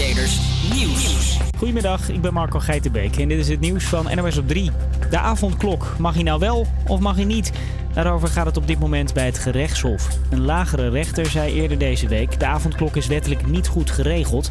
[0.00, 1.38] Nieuws.
[1.58, 4.70] Goedemiddag, ik ben Marco Geitenbeek en dit is het nieuws van NOS op 3.
[5.10, 7.52] De avondklok, mag hij nou wel of mag hij niet?
[7.92, 10.08] Daarover gaat het op dit moment bij het gerechtshof.
[10.30, 14.50] Een lagere rechter zei eerder deze week: de avondklok is wettelijk niet goed geregeld.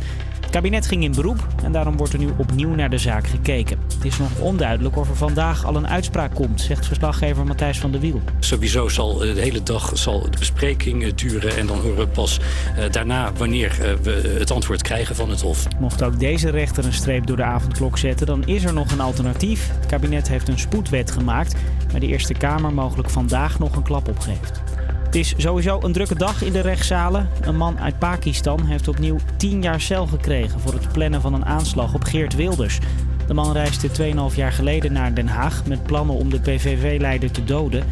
[0.49, 3.79] Het kabinet ging in beroep en daarom wordt er nu opnieuw naar de zaak gekeken.
[3.93, 7.91] Het is nog onduidelijk of er vandaag al een uitspraak komt, zegt verslaggever Matthijs van
[7.91, 8.21] der Wiel.
[8.39, 12.07] Sowieso zal eh, de hele dag zal de bespreking eh, duren en dan horen we
[12.07, 12.39] pas
[12.75, 15.67] eh, daarna wanneer we het antwoord krijgen van het Hof.
[15.79, 19.01] Mocht ook deze rechter een streep door de avondklok zetten, dan is er nog een
[19.01, 19.71] alternatief.
[19.75, 21.55] Het kabinet heeft een spoedwet gemaakt,
[21.91, 24.61] waar de Eerste Kamer mogelijk vandaag nog een klap op geeft.
[25.09, 27.29] Het is sowieso een drukke dag in de rechtszalen.
[27.41, 31.45] Een man uit Pakistan heeft opnieuw 10 jaar cel gekregen voor het plannen van een
[31.45, 32.79] aanslag op Geert Wilders.
[33.27, 37.43] De man reisde 2,5 jaar geleden naar Den Haag met plannen om de PVV-leider te
[37.43, 37.83] doden.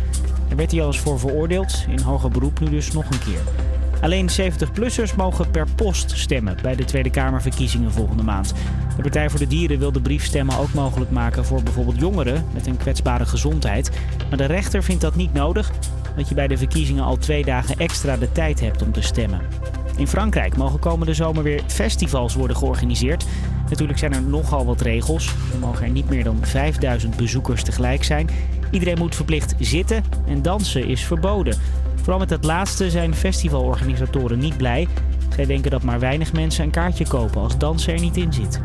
[0.48, 3.41] Daar werd hij al eens voor veroordeeld, in hoger beroep nu dus nog een keer.
[4.02, 8.54] Alleen 70-plussers mogen per post stemmen bij de Tweede Kamerverkiezingen volgende maand.
[8.95, 12.68] De Partij voor de Dieren wil de briefstemmen ook mogelijk maken voor bijvoorbeeld jongeren met
[12.68, 13.91] een kwetsbare gezondheid.
[14.29, 15.71] Maar de rechter vindt dat niet nodig,
[16.18, 19.41] dat je bij de verkiezingen al twee dagen extra de tijd hebt om te stemmen.
[19.98, 23.26] In Frankrijk mogen komende zomer weer festivals worden georganiseerd.
[23.70, 25.27] Natuurlijk zijn er nogal wat regels.
[25.54, 28.29] Er mogen er niet meer dan 5000 bezoekers tegelijk zijn.
[28.71, 31.57] Iedereen moet verplicht zitten en dansen is verboden.
[31.95, 34.88] Vooral met het laatste zijn festivalorganisatoren niet blij.
[35.35, 38.62] Zij denken dat maar weinig mensen een kaartje kopen als dansen er niet in zit.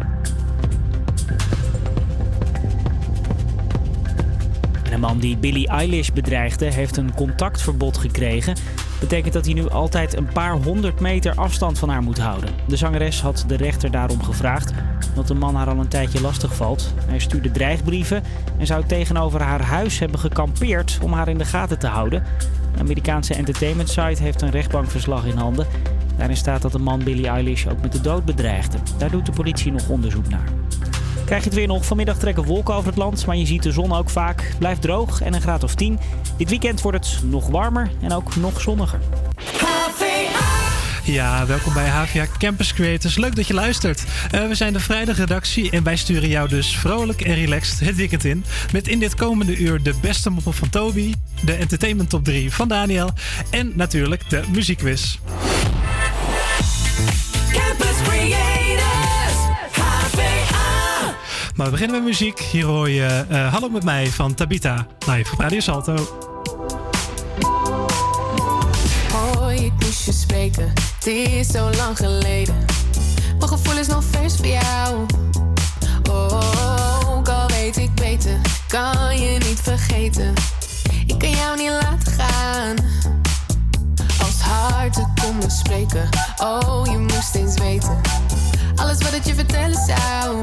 [4.93, 8.57] En een man die Billie Eilish bedreigde, heeft een contactverbod gekregen.
[9.01, 12.51] Betekent dat hij nu altijd een paar honderd meter afstand van haar moet houden.
[12.69, 14.73] De zangeres had de rechter daarom gevraagd,
[15.09, 16.95] omdat de man haar al een tijdje lastig valt.
[17.07, 18.23] Hij stuurde dreigbrieven
[18.59, 22.23] en zou tegenover haar huis hebben gekampeerd om haar in de gaten te houden.
[22.75, 25.67] De Amerikaanse entertainment site heeft een rechtbankverslag in handen.
[26.17, 28.79] Daarin staat dat de man Billie Eilish ook met de dood bedreigde.
[28.99, 30.49] Daar doet de politie nog onderzoek naar.
[31.33, 31.87] Krijg je het weer nog.
[31.87, 34.53] Vanmiddag trekken wolken over het land, maar je ziet de zon ook vaak.
[34.59, 35.99] Blijft droog en een graad of 10.
[36.37, 39.01] Dit weekend wordt het nog warmer en ook nog zonniger.
[41.05, 43.17] Ja, welkom bij HVA Campus Creators.
[43.17, 44.05] Leuk dat je luistert.
[44.35, 48.25] Uh, we zijn de vrijdagredactie en wij sturen jou dus vrolijk en relaxed het weekend
[48.25, 48.45] in.
[48.73, 51.13] Met in dit komende uur de beste moppen van Toby,
[51.45, 53.11] de entertainment top 3 van Daniel
[53.51, 55.19] en natuurlijk de muziekquiz.
[57.53, 58.52] Campus Creators,
[61.57, 62.41] Maar we beginnen met muziek.
[62.41, 65.95] Hier hoor je uh, Hallo met mij van Tabita live op Radio Salto.
[69.13, 70.73] Hoi, ik moest je spreken
[71.05, 72.55] het is zo lang geleden.
[73.39, 75.07] Mijn gevoel is nog vers voor jou.
[76.11, 80.35] Oh, ook al weet ik beter, kan je niet vergeten.
[81.07, 82.77] Ik kan jou niet laten gaan.
[83.99, 88.01] Als harten konden spreken, oh, je moest eens weten.
[88.75, 90.43] Alles wat ik je vertellen zou.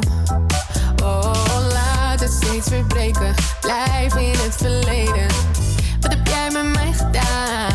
[1.02, 3.34] Oh, laat het steeds weer breken.
[3.62, 5.28] Blijf in het verleden.
[6.02, 7.69] Wat heb jij met mij gedaan?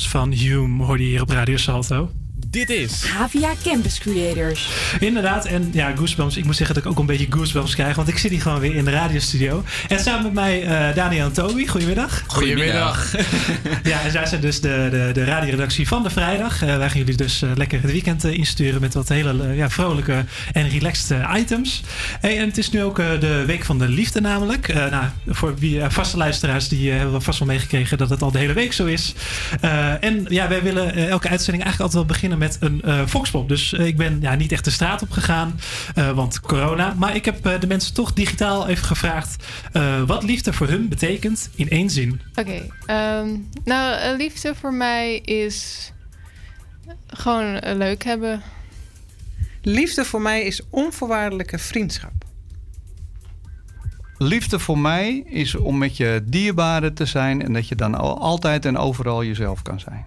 [0.00, 2.10] Van Hume hoorde je hier op Radio Salto.
[2.46, 4.68] Dit is Havia Campus Creators.
[5.00, 6.36] Inderdaad, en ja, Goosebumps.
[6.36, 8.60] Ik moet zeggen dat ik ook een beetje Goosebumps krijg, want ik zit hier gewoon
[8.60, 9.64] weer in de radiostudio.
[9.88, 11.66] En samen met mij uh, Daniel en Toby.
[11.66, 12.21] Goedemiddag.
[12.32, 13.14] Goedemiddag.
[13.82, 16.62] ja, en zij zijn dus de, de, de radioredactie van de vrijdag.
[16.62, 20.24] Uh, wij gaan jullie dus uh, lekker het weekend insturen met wat hele ja, vrolijke
[20.52, 21.82] en relaxed items.
[22.20, 24.74] Hey, en het is nu ook de week van de liefde namelijk.
[24.74, 28.38] nou, voor wie vaste luisteraars, die hebben we vast wel meegekregen dat het al de
[28.38, 29.14] hele week zo is.
[30.00, 33.48] en ja, wij willen elke uitzending eigenlijk altijd wel beginnen met een uh, Foxpop.
[33.48, 35.60] Dus ik ben ja, niet echt de straat op gegaan,
[36.14, 36.94] want corona.
[36.96, 39.44] Maar ik heb de mensen toch digitaal even gevraagd
[40.06, 42.21] wat liefde voor hun betekent in één zin.
[42.34, 45.92] Oké, ehm, nou, liefde voor mij is
[47.06, 48.42] gewoon leuk hebben.
[49.62, 52.12] Liefde voor mij is onvoorwaardelijke vriendschap.
[54.18, 58.64] Liefde voor mij is om met je dierbaren te zijn en dat je dan altijd
[58.64, 60.04] en overal jezelf kan zijn.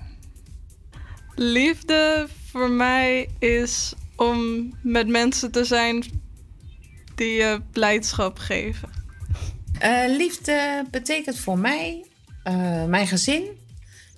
[1.36, 6.04] Liefde voor mij is om met mensen te zijn
[7.16, 8.90] die je blijdschap geven.
[9.84, 12.06] Uh, liefde betekent voor mij
[12.48, 13.44] uh, mijn gezin.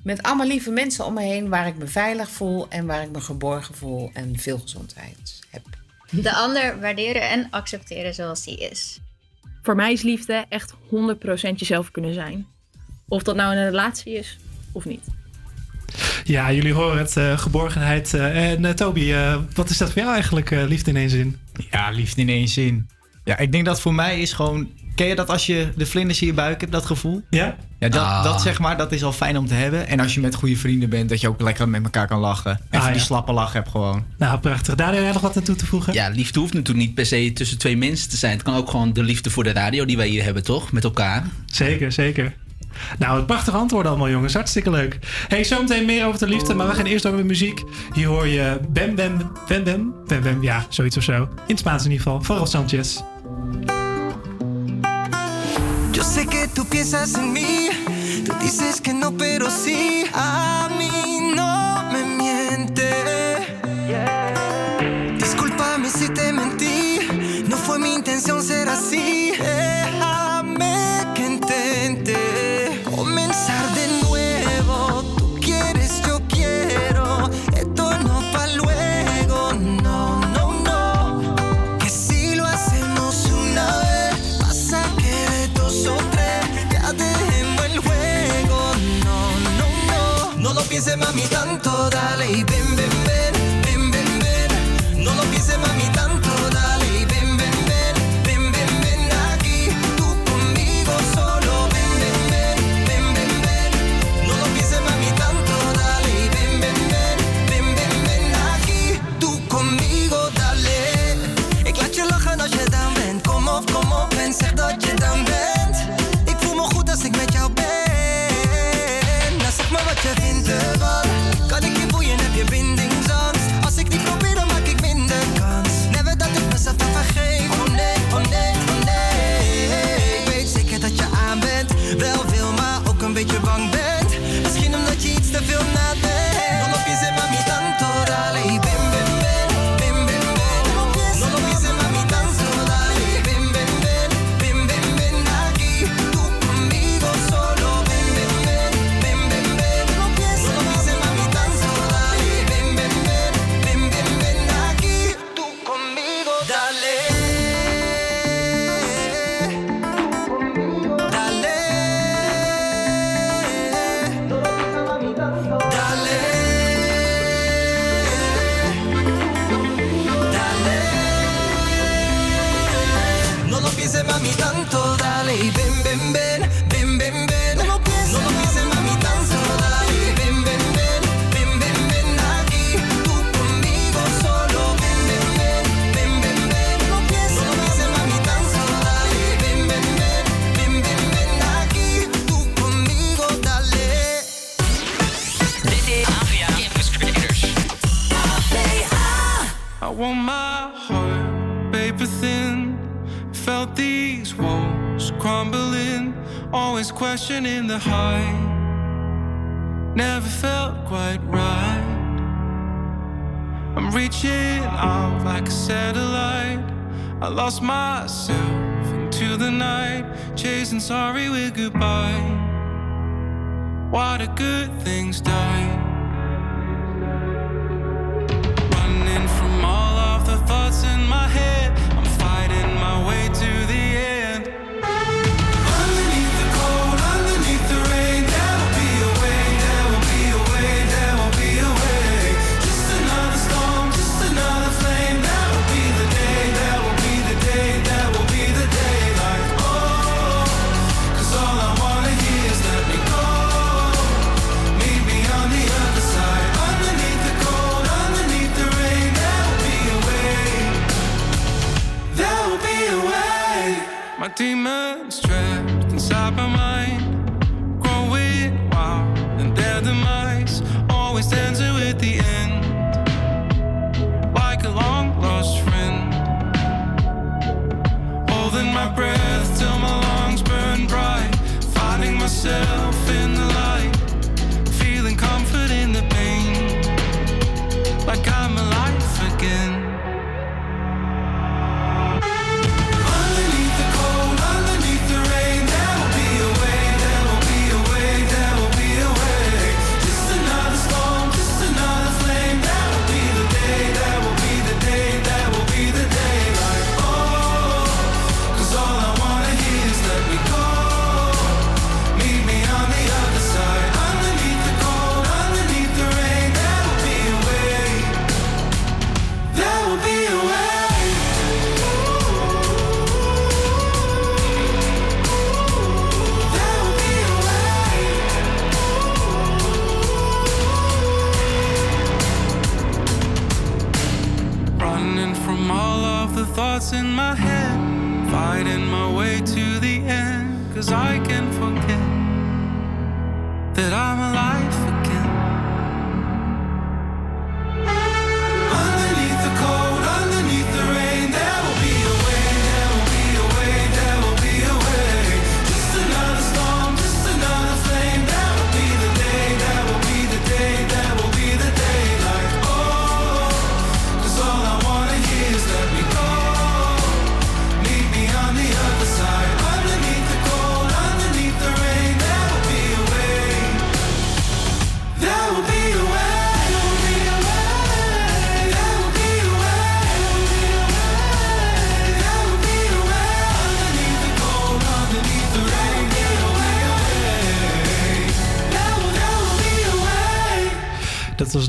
[0.03, 3.11] Met allemaal lieve mensen om me heen waar ik me veilig voel en waar ik
[3.11, 5.61] me geborgen voel en veel gezondheid heb.
[6.09, 8.99] De ander waarderen en accepteren zoals die is.
[9.61, 10.77] Voor mij is liefde echt 100%
[11.55, 12.47] jezelf kunnen zijn.
[13.07, 14.37] Of dat nou in een relatie is
[14.71, 15.05] of niet.
[16.23, 18.13] Ja, jullie horen het, uh, geborgenheid.
[18.13, 19.13] Uh, en uh, Toby,
[19.53, 21.39] wat is dat voor jou eigenlijk, liefde in één zin?
[21.71, 22.89] Ja, liefde in één zin.
[23.23, 24.69] Ja, ik denk dat voor mij is gewoon...
[24.97, 27.21] Ken je dat als je de vlinders in je buik hebt, dat gevoel?
[27.29, 27.55] Ja.
[27.79, 28.23] Ja, dat, ah.
[28.23, 29.87] dat zeg maar, dat is al fijn om te hebben.
[29.87, 32.59] En als je met goede vrienden bent, dat je ook lekker met elkaar kan lachen.
[32.69, 34.05] En ah, die slappe lach hebt gewoon.
[34.17, 34.75] Nou, prachtig.
[34.75, 35.93] Daar heb jij nog wat aan toe te voegen?
[35.93, 38.31] Ja, liefde hoeft natuurlijk niet per se tussen twee mensen te zijn.
[38.33, 40.71] Het kan ook gewoon de liefde voor de radio die wij hier hebben, toch?
[40.71, 41.23] Met elkaar.
[41.45, 42.33] Zeker, zeker.
[42.99, 44.33] Nou, het prachtige antwoord allemaal, jongens.
[44.33, 44.99] Hartstikke leuk.
[45.27, 47.63] Hey, zometeen meer over de liefde, maar we gaan eerst over de muziek.
[47.93, 51.21] Hier hoor je Bem Bem, Bem Bem, Bem Bem, ja, zoiets of zo.
[51.21, 52.99] In het Spaans in ieder geval, van Rob Sanchez.
[55.97, 57.69] Yo sé que tú piensas en mí,
[58.23, 62.91] tú dices que no, pero sí, a mí no me miente.
[90.96, 92.66] Mami tanto, dale y ven,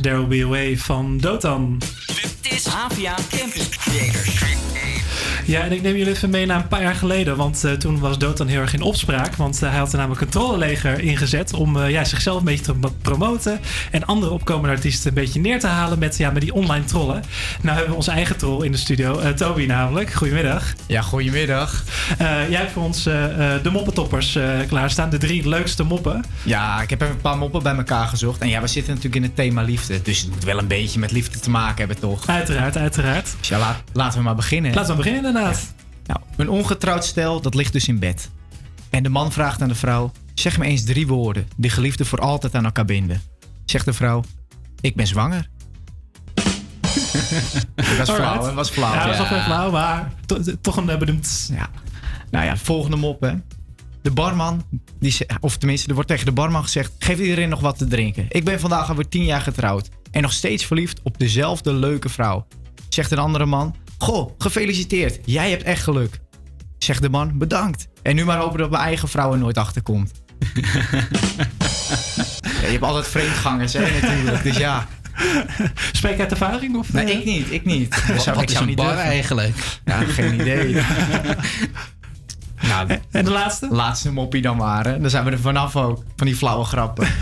[0.00, 1.80] There Will Be A Way van Dotan.
[5.48, 7.36] Ja, en ik neem jullie even mee naar een paar jaar geleden.
[7.36, 9.34] Want eh, toen was Dotan heel erg in opspraak.
[9.36, 12.64] Want eh, hij had er namelijk een trollenleger ingezet om eh, ja, zichzelf een beetje
[12.64, 13.60] te mo- promoten.
[13.90, 17.22] En andere opkomende artiesten een beetje neer te halen met, ja, met die online trollen.
[17.60, 19.32] Nou hebben we onze eigen troll in de studio.
[19.34, 20.12] Toby namelijk.
[20.12, 20.72] Goedemiddag.
[20.86, 21.84] Ja, goedemiddag.
[22.18, 25.10] Jij hebt voor ons de moppentoppers eh, klaarstaan.
[25.10, 26.24] De drie leukste moppen.
[26.42, 28.40] Ja, ik heb even een paar moppen bij elkaar gezocht.
[28.40, 30.02] En ja, we zitten natuurlijk in het thema liefde.
[30.02, 32.26] Dus het moet wel een beetje met liefde te maken hebben, toch?
[32.26, 33.34] Uiteraard, uiteraard.
[33.38, 34.74] Dus ja, laat- laten we maar beginnen.
[34.74, 35.74] Laten we beginnen inderdaad.
[36.06, 38.30] Nou, een ongetrouwd stel, dat ligt dus in bed.
[38.90, 40.12] En de man vraagt aan de vrouw...
[40.34, 43.22] Zeg me eens drie woorden die geliefden voor altijd aan elkaar binden.
[43.64, 44.24] Zegt de vrouw...
[44.80, 45.48] Ik ben zwanger.
[47.74, 48.54] dat was flauw, hè?
[48.54, 48.94] was flauw.
[48.94, 51.50] Ja, dat was wel flauw, maar to- toch een uh, bedoemd.
[51.52, 51.70] Ja.
[52.30, 53.32] Nou ja, volgende mop, hè.
[54.02, 54.64] De barman,
[54.98, 56.92] die, ze- of tenminste, er wordt tegen de barman gezegd...
[56.98, 58.26] geef iedereen nog wat te drinken.
[58.28, 59.88] Ik ben vandaag alweer tien jaar getrouwd...
[60.10, 62.46] en nog steeds verliefd op dezelfde leuke vrouw.
[62.88, 63.74] Zegt een andere man...
[63.98, 66.18] Goh, gefeliciteerd, jij hebt echt geluk.
[66.78, 67.88] Zegt de man, bedankt.
[68.02, 70.10] En nu maar hopen dat mijn eigen vrouw er nooit achter komt.
[72.42, 74.42] ja, je hebt altijd vreemdgangers, hè, natuurlijk.
[74.42, 74.86] Dus ja.
[75.92, 76.76] Spreek uit ervaring?
[76.76, 77.18] Of, Nee, eh?
[77.18, 78.06] ik niet, ik niet.
[78.06, 79.04] Wat- zou, wat ik is zou een niet bar durven.
[79.04, 79.56] eigenlijk?
[79.84, 80.76] Ja, geen idee.
[82.68, 83.68] Nou, en de laatste?
[83.70, 84.86] Laatste moppie dan maar.
[84.86, 85.00] Hè.
[85.00, 86.02] Dan zijn we er vanaf ook.
[86.16, 87.06] Van die flauwe grappen.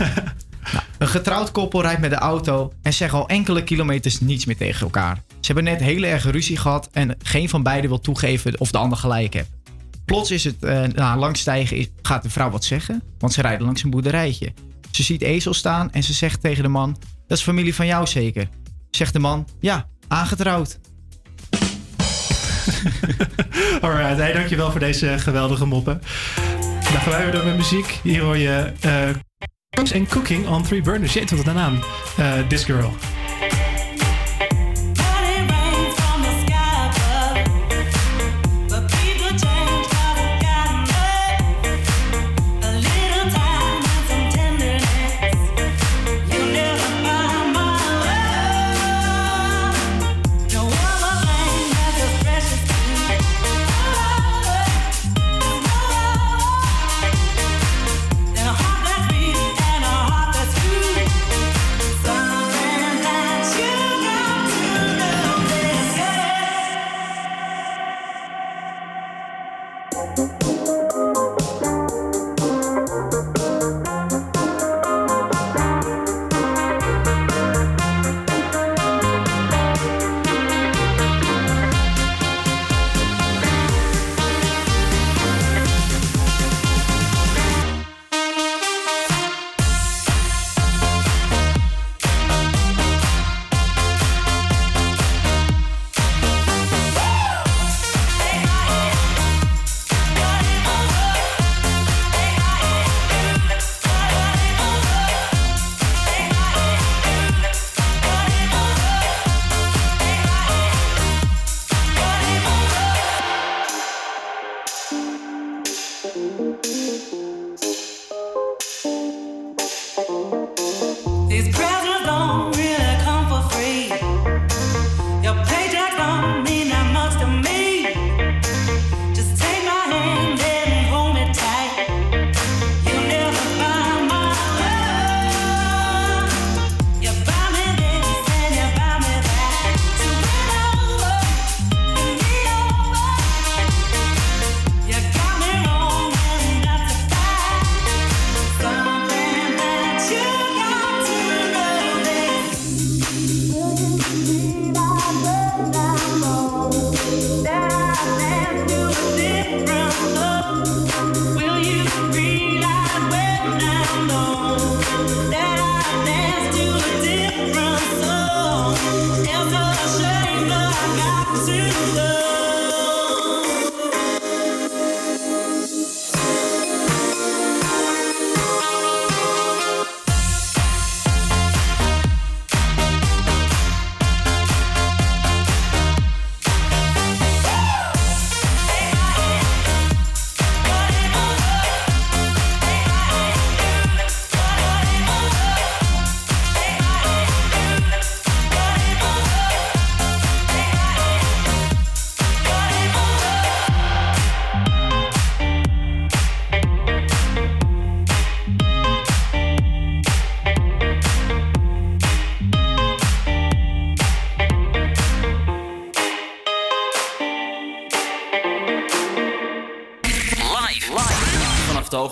[0.71, 4.57] Nou, een getrouwd koppel rijdt met de auto en zeggen al enkele kilometers niets meer
[4.57, 5.15] tegen elkaar.
[5.15, 8.77] Ze hebben net hele erge ruzie gehad en geen van beiden wil toegeven of de
[8.77, 9.49] ander gelijk heeft.
[10.05, 13.41] Plots is het, eh, na een lang stijgen, gaat de vrouw wat zeggen, want ze
[13.41, 14.53] rijden langs een boerderijtje.
[14.91, 18.07] Ze ziet Ezel staan en ze zegt tegen de man, dat is familie van jou
[18.07, 18.49] zeker?
[18.89, 20.79] Zegt de man, ja, aangetrouwd.
[23.81, 26.01] Alright, hey, dankjewel voor deze geweldige moppen.
[26.65, 27.99] Dan gaan wij weer door met muziek.
[28.03, 29.09] Hier hoor je eh
[29.75, 31.13] And Cooking on Three Burners.
[31.13, 31.79] Jeet, wat de naam?
[32.17, 32.91] Eh, This Girl.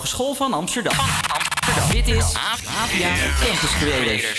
[0.06, 0.94] Hogeschool van Amsterdam.
[1.90, 2.86] Dit is AVA
[3.40, 4.35] Campus.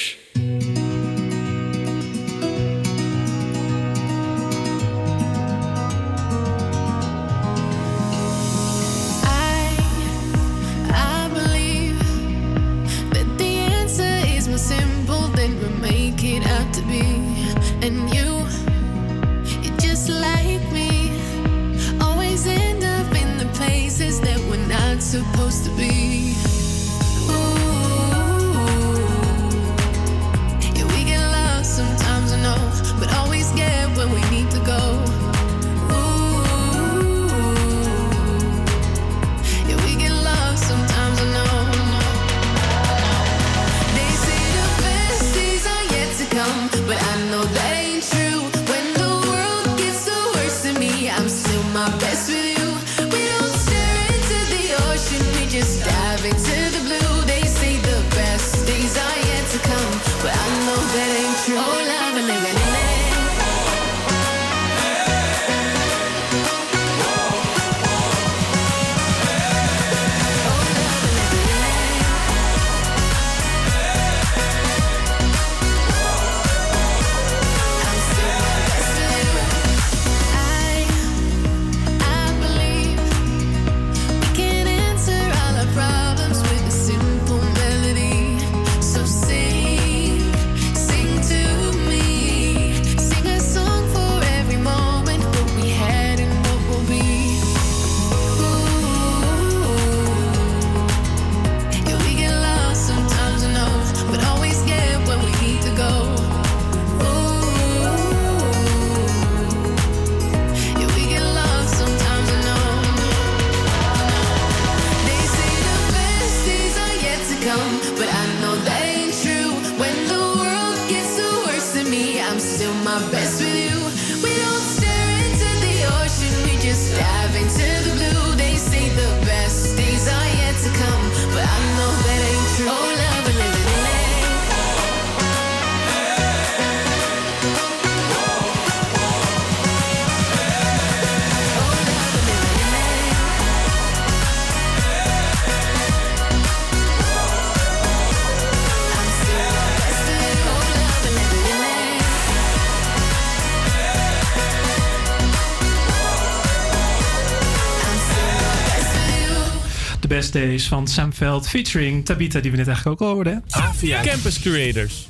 [160.68, 163.44] Van Sam Veld featuring Tabita, die we net eigenlijk ook al hoorden.
[163.50, 165.07] Avia Campus Creators.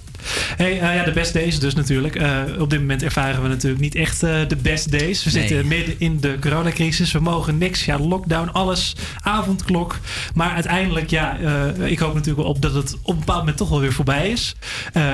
[0.58, 2.16] Hey, eh, ja, de best days dus natuurlijk.
[2.16, 5.24] Eh, op dit moment ervaren we natuurlijk niet echt eh, de best days.
[5.24, 5.48] We Nee.
[5.48, 7.12] zitten midden in de coronacrisis.
[7.12, 7.86] We mogen niks.
[7.86, 8.96] Ja, lockdown, alles.
[9.22, 10.00] Avondklok.
[10.34, 11.38] Maar uiteindelijk, ja,
[11.80, 14.30] ik hoop natuurlijk wel op dat het op een bepaald moment toch wel weer voorbij
[14.30, 14.56] is.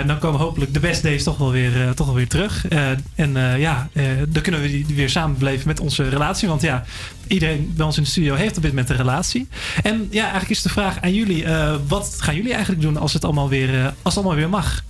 [0.06, 2.68] Dan komen hopelijk de best days toch wel weer, toch wel weer terug.
[3.16, 3.90] En ja,
[4.30, 6.48] dan kunnen we die weer samen beleven met onze relatie.
[6.48, 6.84] Want ja,
[7.28, 9.48] iedereen bij ons in de studio heeft op dit moment een relatie.
[9.84, 11.46] En ja, eigenlijk is de vraag aan jullie.
[11.88, 14.84] wat gaan jullie eigenlijk doen als het allemaal weer, als het allemaal weer mag?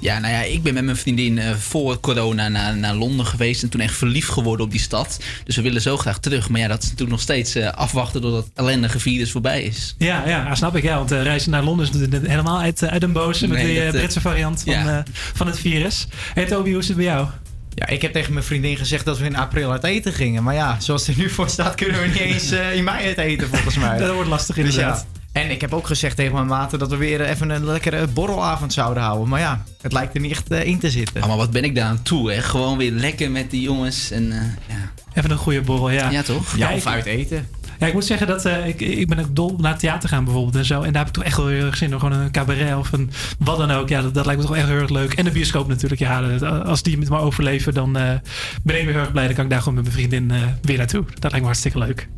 [0.00, 3.62] Ja, nou ja, ik ben met mijn vriendin eh, voor corona naar, naar Londen geweest.
[3.62, 5.20] En toen echt verliefd geworden op die stad.
[5.44, 6.48] Dus we willen zo graag terug.
[6.48, 9.94] Maar ja, dat is natuurlijk nog steeds eh, afwachten tot dat ellendige virus voorbij is.
[9.98, 10.82] Ja, ja, ah, snap ik.
[10.82, 13.48] Ja, want eh, reizen naar Londen is natuurlijk helemaal uit, uit een boze.
[13.48, 14.98] Met Nee, die dat, eh, Britse variant van, ja.
[14.98, 16.06] eh, van het virus.
[16.34, 17.26] Hey Toby, hoe is het bij jou?
[17.74, 20.42] Ja, ik heb tegen mijn vriendin gezegd dat we in april uit eten gingen.
[20.42, 23.18] Maar ja, zoals het er nu voor staat, kunnen we niet eens in mei uit
[23.18, 23.98] eten, volgens mij.
[24.06, 25.06] Dat wordt lastig Dus inderdaad.
[25.12, 25.19] ja.
[25.32, 28.72] En ik heb ook gezegd tegen mijn maten dat we weer even een lekkere borrelavond
[28.72, 29.28] zouden houden.
[29.28, 31.22] Maar ja, het lijkt er niet echt eh, in te zitten.
[31.22, 32.42] Oh, maar wat ben ik daar aan toe, hè?
[32.42, 34.10] Gewoon weer lekker met die jongens.
[34.10, 34.38] En, eh,
[34.76, 34.90] ja.
[35.14, 36.10] Even een goede borrel, ja.
[36.10, 36.56] Ja, toch?
[36.56, 37.48] Ja, of uit eten.
[37.80, 40.24] Ja, ik moet zeggen dat eh, ik, ik ben ook dol naar het theater gaan
[40.24, 40.82] bijvoorbeeld en zo.
[40.82, 42.00] En daar heb ik toch echt wel heel erg zin in.
[42.00, 43.88] Gewoon een cabaret of een wat dan ook.
[43.88, 45.12] Ja, dat, dat lijkt me toch echt heel erg leuk.
[45.12, 46.00] En de bioscoop natuurlijk.
[46.00, 46.20] Ja,
[46.64, 48.14] als die het maar overleven, dan eh,
[48.62, 49.26] ben ik weer heel erg blij.
[49.26, 51.04] Dan kan ik daar gewoon met mijn vriendin eh, weer naartoe.
[51.04, 52.08] Dat lijkt me hartstikke leuk.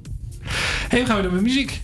[0.88, 1.82] Hey, we gaan weer door met muziek.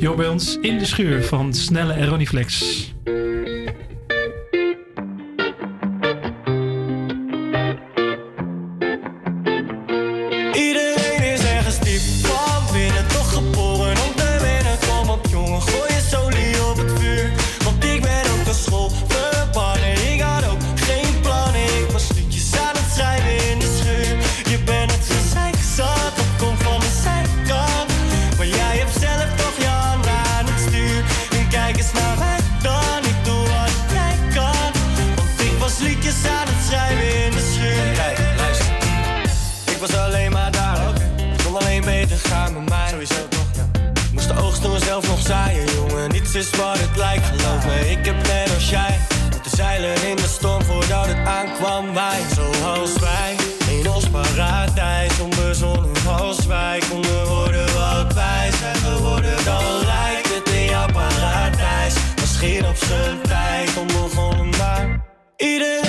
[0.00, 2.92] Hoort bij ons in de schuur van Snelle en Ronnie Flex.
[42.10, 42.88] Gaan met mij.
[42.90, 43.66] Sowieso toch, ja.
[44.12, 46.10] Moest de oogst door zelf nog zaaien, jongen.
[46.10, 47.90] Niets is wat het lijkt, geloof me.
[47.90, 48.98] Ik heb net als jij.
[49.30, 51.94] Moeten zeilen in de storm voordat het aankwam.
[51.94, 53.36] Wij, zoals wij.
[53.78, 56.82] In ons paradijs, onbezonnen als wij.
[56.90, 59.44] Konden worden wat wij zijn geworden.
[59.44, 61.94] Dan lijkt het in jouw paradijs.
[62.20, 65.04] Misschien op zijn tijd, onbegonnen maar.
[65.36, 65.81] Iedereen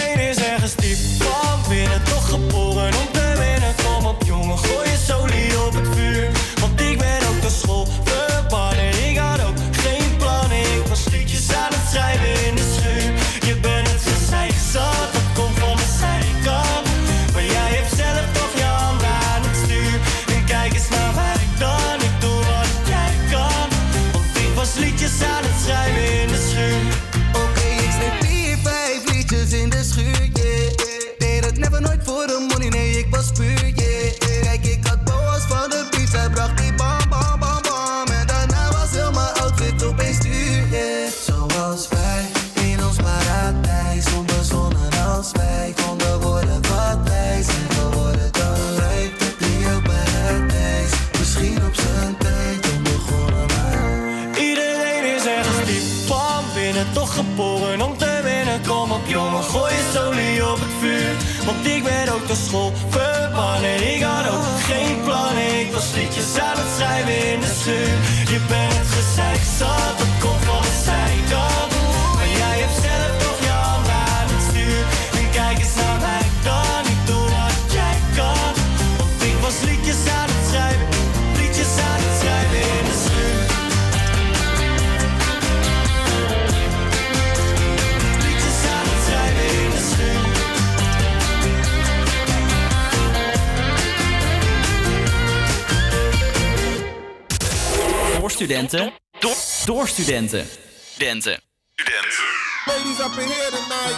[98.44, 98.94] studenten.
[99.20, 100.46] Door, door studenten.
[100.94, 101.40] Studenten.
[101.76, 102.24] Studenten.
[102.66, 103.98] Ladies up in here tonight.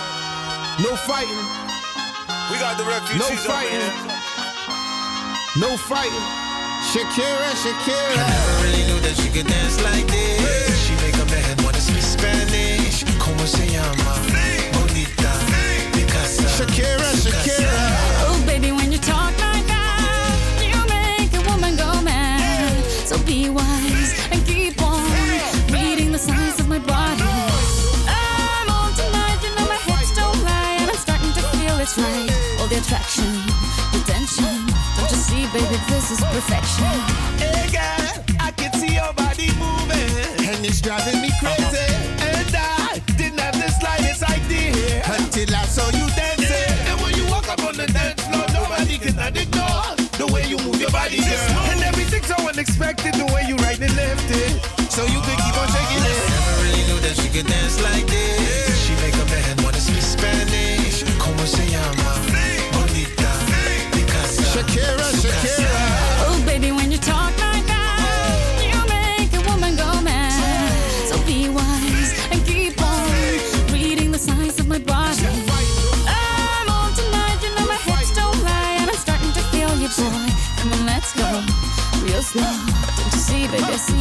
[0.85, 1.45] No fighting.
[2.51, 3.91] We got the refugees no fighting.
[5.63, 6.25] No fighting.
[6.91, 8.21] Shakira, Shakira.
[8.21, 10.39] I never really knew that she could dance like this.
[10.45, 10.73] Hey.
[10.85, 13.03] She make a man wanna speak Spanish.
[13.17, 14.13] Como se llama?
[14.29, 14.69] Hey.
[14.73, 15.31] Bonita.
[15.93, 16.45] Picasa.
[16.57, 17.74] Shakira, Shakira.
[31.97, 32.31] night.
[32.59, 33.29] All the attraction,
[33.93, 34.67] the tension.
[34.97, 36.91] Don't you see, baby, this is perfection.
[37.39, 40.11] Hey girl, I can see your body moving,
[40.47, 41.87] and it's driving me crazy.
[42.19, 46.49] And I didn't have the slightest idea until I saw you dancing.
[46.49, 46.91] Yeah.
[46.91, 50.57] And when you walk up on the dance floor, nobody can ignore the way you
[50.59, 51.71] move your body, girl.
[51.71, 54.59] And everything's so unexpected, the way you right and left it,
[54.91, 56.19] so you can keep on shaking it.
[56.33, 57.94] Never really knew that she could dance like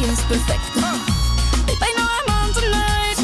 [0.05, 0.61] I it's perfect.
[1.65, 3.17] Babe, I know I'm on tonight.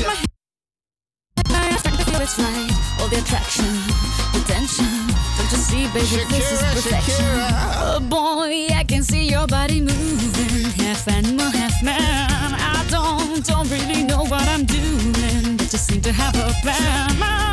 [1.47, 2.71] My I'm starting to feel it's right.
[2.99, 3.65] All the attraction,
[4.33, 4.85] the tension.
[5.37, 7.23] Don't you see, baby, this is perfection.
[7.23, 7.49] Shakira.
[7.77, 12.55] Oh boy, I can see your body moving, half animal, half man.
[12.57, 17.50] I don't, don't really know what I'm doing, but just seem to have a plan.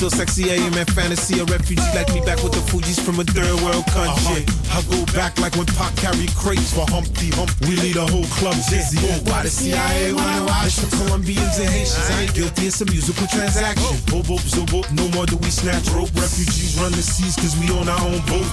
[0.00, 1.40] Yeah, she's so sexy, I am in fantasy.
[1.40, 4.44] A refugee like me back with the Fugees from a third world country.
[4.48, 4.80] Uh-huh.
[4.80, 7.52] I go back like when Pac carried crates for Humpty Hump.
[7.68, 8.96] We lead a whole club dizzy.
[9.28, 12.10] Why the CIA wanna watch It's for Colombians and Haitians.
[12.10, 13.84] I ain't guilty, it's a musical transaction.
[13.84, 14.24] Oh.
[14.24, 16.12] Boop, boop, so boop, no more do we snatch rope.
[16.16, 18.48] Refugees run the seas cause we on our own boat.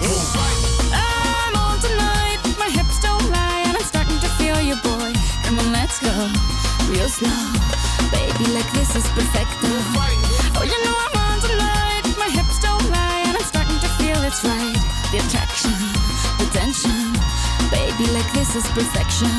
[0.91, 5.15] I'm on tonight, my hips don't lie, and I'm starting to feel you, boy.
[5.47, 6.12] Come on, let's go
[6.91, 7.39] real slow,
[8.12, 8.51] baby.
[8.51, 9.47] Like this is perfect.
[10.60, 11.16] Oh, you know I'm
[14.27, 14.75] it's right.
[15.11, 15.71] The attraction,
[16.37, 17.13] the tension,
[17.71, 18.11] baby.
[18.11, 19.31] Like this is perfection.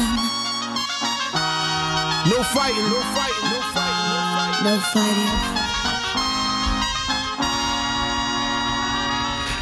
[2.32, 5.36] No fighting, no fighting, no fighting, no fighting.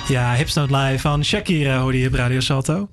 [0.08, 2.88] Ja, Hipsnote Live van Shakira hoorde je op Radio Salto.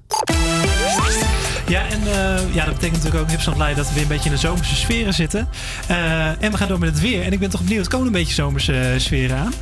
[1.67, 4.29] Ja, en eh, ja, dat betekent natuurlijk ook Hipsnote Live dat we weer een beetje
[4.29, 5.49] in de zomerse sferen zitten.
[5.87, 7.23] Eh, en we gaan door met het weer.
[7.23, 9.53] En ik ben toch benieuwd, komen er een beetje zomerse eh, sferen aan?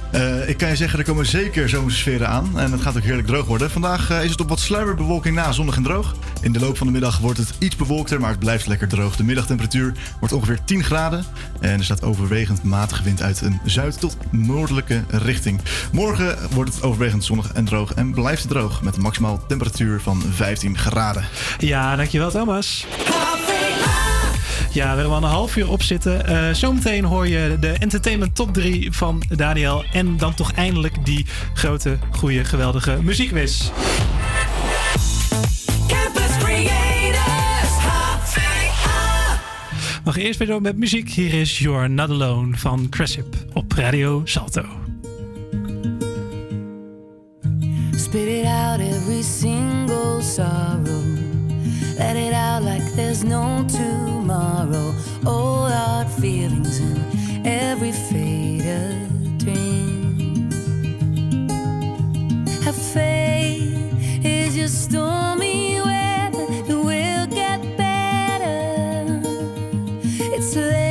[0.48, 2.60] Ik kan je zeggen, er komen zeker zomerse sferen aan.
[2.60, 3.72] En het gaat ook heerlijk droog worden.
[3.72, 6.16] Vandaag is het op wat sluierbewolking na, zonnig en droog.
[6.42, 9.16] In de loop van de middag wordt het iets bewolkter, maar het blijft lekker droog.
[9.16, 11.26] De middagtemperatuur wordt ongeveer 10 graden.
[11.60, 15.62] En er staat overwegend matige wind uit een zuid- tot noordelijke richting.
[15.92, 18.82] Morgen wordt het overwegend zonnig en droog en blijft het droog.
[18.82, 21.26] Met een maximaal temperatuur van 15 graden.
[21.60, 22.86] Ja, dankjewel Thomas.
[24.72, 26.26] Ja, we hebben al een half uur op zitten.
[26.26, 29.84] Eh, zometeen hoor je de entertainment top 3 van Daniel.
[29.94, 33.70] En dan toch eindelijk die grote, goede, geweldige muziekquiz.
[40.06, 41.10] Gaan eerst weer door met muziek.
[41.10, 44.66] Hier is You're Not Alone van Cressip op Radio Salto.
[47.96, 51.04] Spit it out every single sorrow.
[51.98, 54.94] Let it out like there's no tomorrow.
[55.24, 56.98] All our feelings in
[57.46, 60.50] every faded dream.
[62.64, 63.78] Have faith
[64.24, 65.71] is your stormy
[70.54, 70.91] It's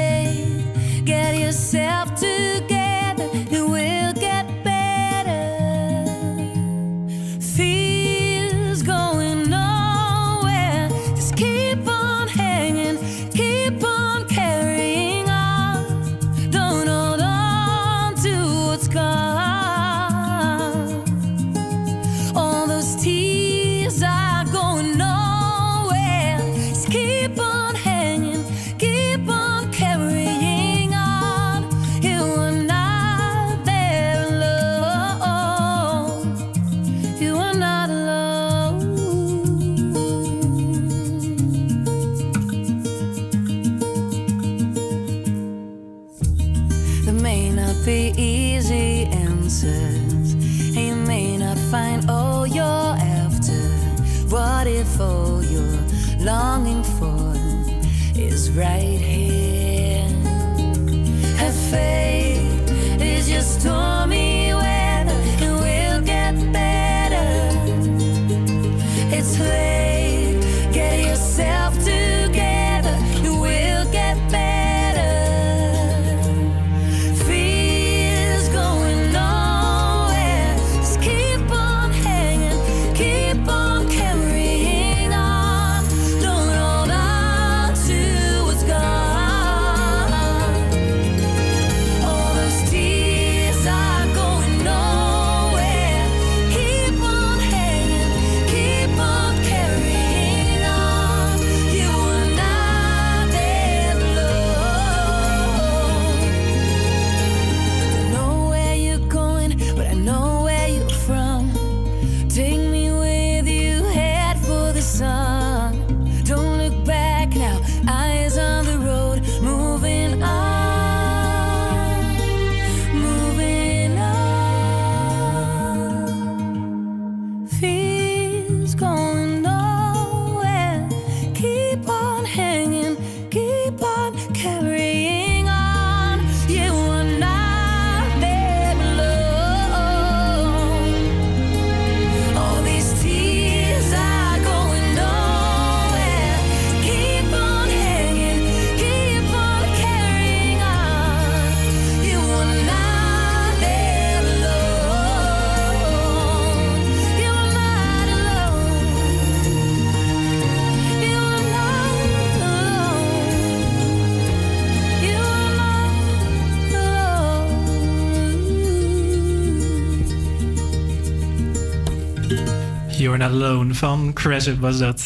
[173.81, 175.03] van Crescent was dat.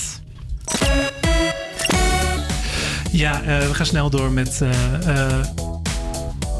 [3.11, 5.45] Ja, eh, we gaan snel door met eh, eh,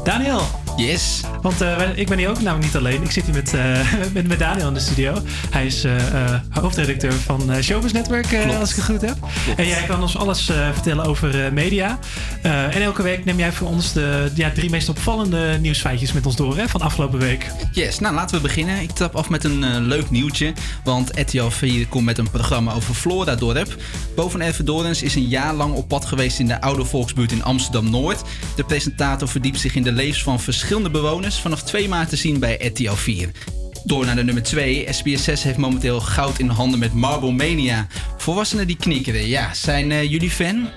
[0.03, 0.41] Daniel.
[0.77, 1.21] Yes.
[1.41, 1.55] Want
[1.95, 3.03] ik ben hier ook namelijk niet alleen.
[3.03, 3.53] Ik zit hier met,
[4.13, 5.21] met, met Daniel in de studio.
[5.49, 5.85] Hij is
[6.49, 8.25] hoofdredacteur van Showbiz Network,
[8.59, 9.17] als ik het goed heb.
[9.55, 11.99] En jij kan ons alles vertellen over media.
[12.45, 16.25] Eh, en elke week neem jij voor ons de ja, drie meest opvallende nieuwsfeitjes met
[16.25, 17.51] ons door hè, van afgelopen week.
[17.71, 18.81] Yes, nou laten we beginnen.
[18.81, 20.53] Ik trap af met een eh, leuk nieuwtje.
[20.83, 23.75] Want RTL 4 komt met een programma over Flora-dorp.
[24.15, 28.21] Boven Ervedorens is een jaar lang op pad geweest in de oude volksbuurt in Amsterdam-Noord.
[28.55, 31.39] De presentator verdiept zich in de levens van verschillende bewoners.
[31.39, 33.29] Vanaf 2 maart te zien bij RTL 4.
[33.83, 34.87] Door naar de nummer 2.
[34.87, 37.87] SBS6 heeft momenteel goud in handen met Marble Mania.
[38.17, 39.27] Volwassenen die knikkeren.
[39.27, 40.67] Ja, zijn eh, jullie fan?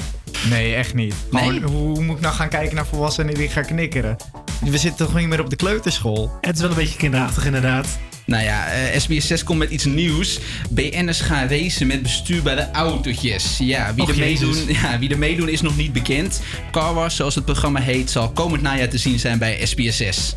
[0.51, 1.15] Nee, echt niet.
[1.31, 4.17] Gewoon, hoe moet ik nou gaan kijken naar volwassenen die gaan knikkeren?
[4.61, 6.31] We zitten toch niet meer op de kleuterschool?
[6.41, 7.99] Het is wel een beetje kinderachtig inderdaad.
[8.29, 10.39] Nou ja, eh, SBS6 komt met iets nieuws.
[10.71, 13.57] BN'ers gaan racen met bestuurbare autootjes.
[13.59, 16.41] Ja wie, Och, er meedoen, ja, wie er meedoen is nog niet bekend.
[16.71, 20.37] Car Wars, zoals het programma heet, zal komend najaar te zien zijn bij SBS6.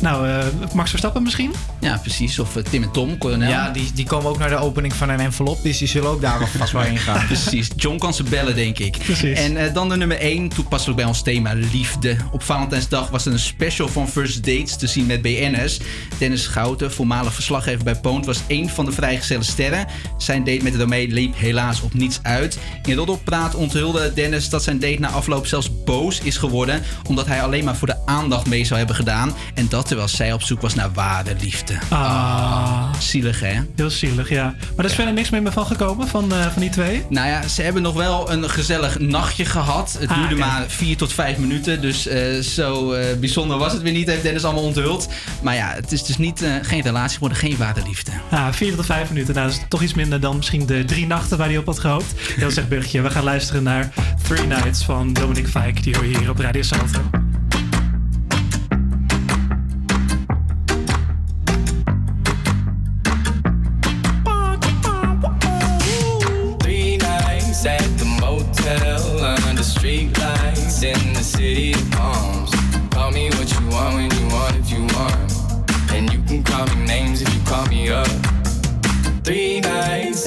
[0.00, 1.52] Nou, eh, Max Verstappen misschien?
[1.80, 2.38] Ja, precies.
[2.38, 3.48] Of eh, Tim en Tom, Coronel.
[3.48, 6.20] Ja, die, die komen ook naar de opening van een envelop, dus die zullen ook
[6.20, 7.26] daar wel vast wel heen gaan.
[7.26, 8.98] Precies, John kan ze bellen, denk ik.
[8.98, 9.38] Precies.
[9.38, 12.16] En eh, dan de nummer 1, toepasselijk bij ons thema liefde.
[12.32, 15.78] Op Valentijnsdag was er een special van First Dates te zien met BN'ers.
[16.18, 19.86] Dennis Schouten, voormalig verslaggever bij Poont, was één van de vrijgezelle sterren.
[20.18, 22.58] Zijn date met Romee liep helaas op niets uit.
[22.84, 26.82] In Roddelpraat onthulde Dennis dat zijn date na afloop zelfs boos is geworden.
[27.08, 29.34] Omdat hij alleen maar voor de aandacht mee zou hebben gedaan.
[29.54, 31.78] En dat terwijl zij op zoek was naar ware liefde.
[31.88, 32.92] Ah.
[32.98, 33.60] Zielig, hè?
[33.76, 34.44] Heel zielig, ja.
[34.44, 37.04] Maar er is verder niks meer van gekomen van, eh, van die twee?
[37.08, 39.96] Nou ja, ze hebben nog wel een gezellig nachtje gehad.
[40.00, 41.80] Het Ah, duurde maar vier tot vijf minuten.
[41.80, 45.08] Dus eh, zo eh, bijzonder was het weer niet, heeft Dennis allemaal onthuld.
[45.42, 48.10] Maar ja, het is dus niet, geen relatie geworden, geen ware liefde.
[48.30, 49.34] Ah, vier tot vijf minuten.
[49.34, 51.78] Nou, dat is toch iets minder dan misschien de drie nachten waar hij op had
[51.78, 52.14] gehoopt.
[52.40, 53.00] Heel zeg Burgje.
[53.00, 53.88] We gaan luisteren naar
[54.22, 55.80] Three Nights van Dominic Fike.
[55.82, 57.29] Die hoor je hier op Radio Salto.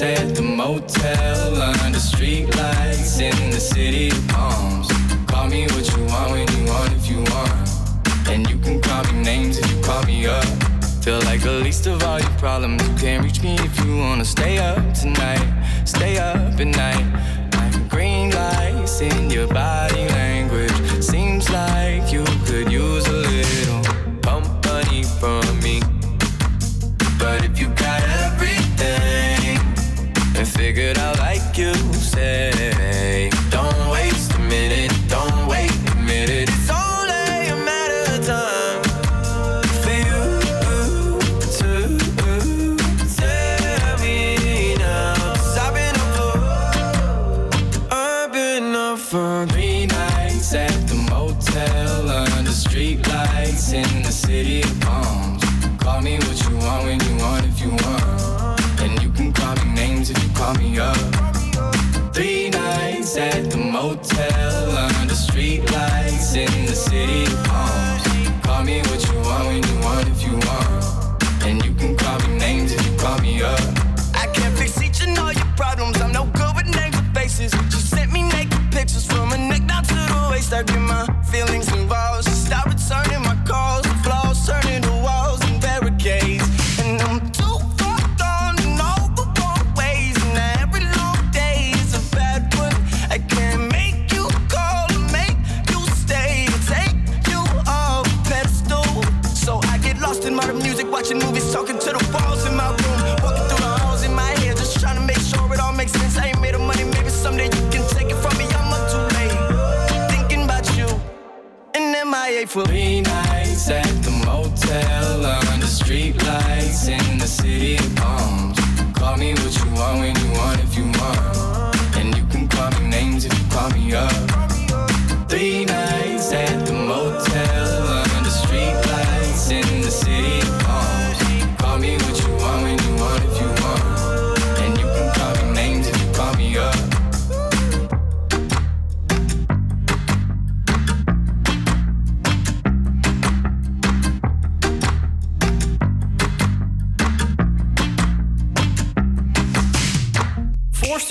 [0.04, 4.88] At the motel under street lights in the city of palms.
[5.26, 8.28] Call me what you want when you want if you want.
[8.28, 10.44] And you can call me names if you call me up.
[11.02, 12.86] Feel like the least of all your problems.
[12.86, 15.46] You can't reach me if you wanna stay up tonight.
[15.84, 17.06] Stay up at night.
[17.88, 20.13] Green lights in your body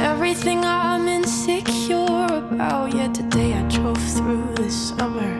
[0.00, 2.94] everything I'm insecure about.
[2.94, 5.39] Yet today I drove through the summer.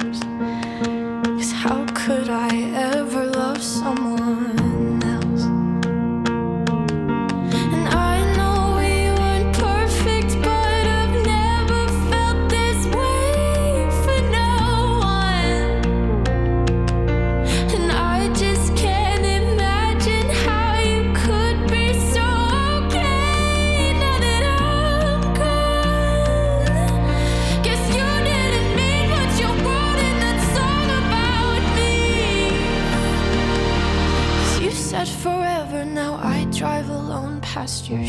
[37.90, 38.06] your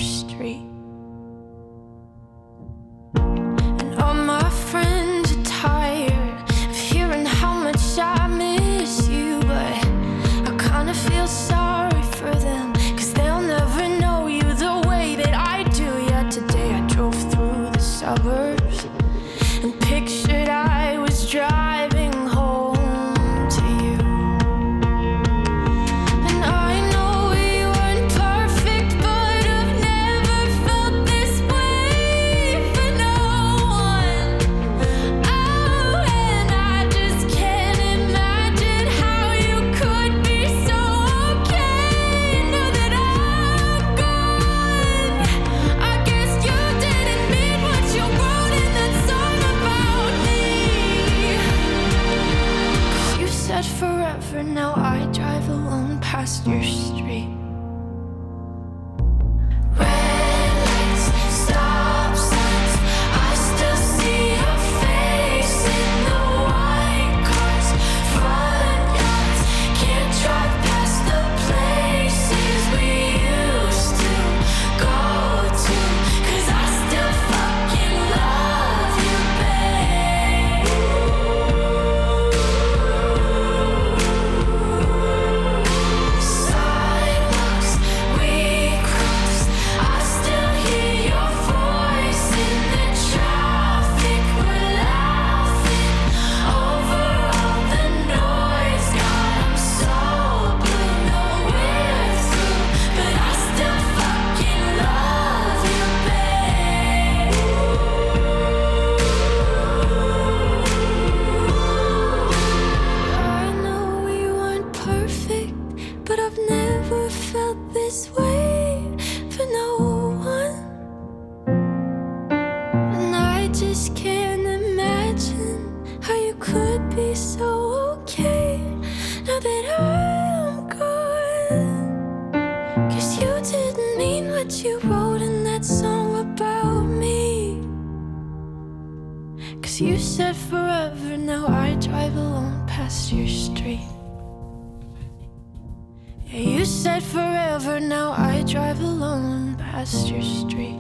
[146.32, 150.80] you said forever, now I drive alone past your street.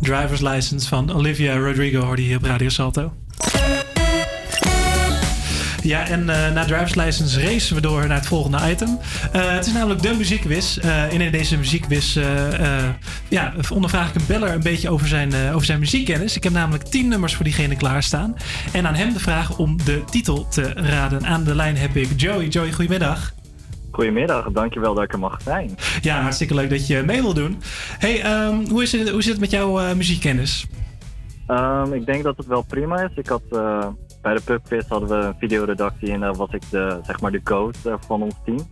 [0.00, 3.12] Driver's License van Olivia Rodrigo hoorde hier op Radio Salto.
[5.82, 8.98] Ja, en eh, na Driver's License racen we door naar het volgende item.
[9.32, 10.76] Eh, het is namelijk de muziekquiz.
[10.76, 12.88] Eh, en in deze muziekquiz eh, eh,
[13.28, 16.36] ja, ondervraag ik een beller een beetje over zijn, eh, over zijn muziekkennis.
[16.36, 18.36] Ik heb namelijk 10 nummers voor diegene klaarstaan.
[18.72, 21.26] En aan hem de vraag om de titel te raden.
[21.26, 22.46] Aan de lijn heb ik Joey.
[22.48, 23.32] Joey, goedemiddag.
[23.92, 25.76] Goedemiddag, dankjewel dat ik er mag zijn.
[26.00, 27.58] Ja, hartstikke leuk dat je mee wil doen.
[27.98, 30.66] Hey, ehm, hoe, is het, hoe zit het met jouw eh, muziekkennis?
[31.46, 33.10] Ehm, ik denk dat het wel prima is.
[33.16, 33.86] Ik had, eh,
[34.22, 37.42] bij de pubquiz hadden we een videoredactie en daar was ik de, zeg maar de
[37.42, 38.68] coach eh, van ons team.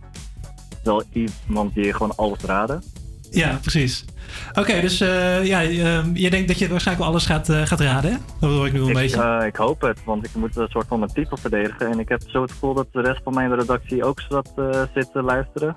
[0.83, 1.03] Wel
[1.47, 2.83] iemand die gewoon alles raden.
[3.29, 4.05] Ja, precies.
[4.53, 7.79] Oké, dus eh, ja, ehm, je denkt dat je waarschijnlijk wel alles gaat, eh, gaat
[7.79, 8.17] raden, hè?
[8.39, 9.21] Dat hoor ik nu wel een Ik, beetje.
[9.39, 11.91] eh, ik hoop het, want ik moet een soort van mijn titel verdedigen.
[11.91, 14.51] En ik heb zo het gevoel dat de rest van mijn redactie ook zat,
[14.93, 15.75] zit te luisteren.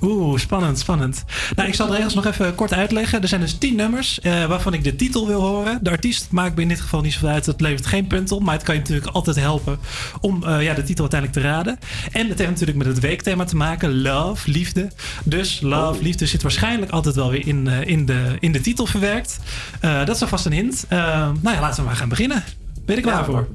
[0.00, 1.24] Oeh, spannend, spannend.
[1.56, 3.22] Nou, ik zal de regels nog even kort uitleggen.
[3.22, 5.78] Er zijn dus tien nummers eh, waarvan ik de titel wil horen.
[5.82, 7.46] De artiest maakt me in dit geval niet zoveel uit.
[7.46, 8.42] Het levert geen punt op.
[8.42, 9.78] Maar het kan je natuurlijk altijd helpen
[10.20, 11.78] om ja, de titel uiteindelijk te raden.
[12.12, 14.02] En het heeft natuurlijk met het weekthema te maken.
[14.02, 14.90] Love, liefde.
[15.24, 19.38] Dus love, liefde zit waarschijnlijk altijd wel weer in, in, de, in de titel verwerkt.
[19.80, 20.84] Eh, dat is alvast een hint.
[20.88, 20.98] Eh,
[21.40, 22.44] nou ja, laten we maar gaan beginnen.
[22.84, 23.48] Ben je er klaar Ja, voor?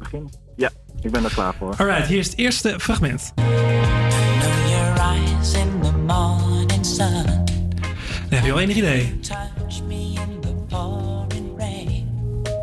[0.55, 0.69] Ja,
[1.01, 1.73] ik ben er klaar voor.
[1.77, 3.33] Alright, hier is het eerste fragment.
[8.29, 9.19] Dan heb je al enig idee.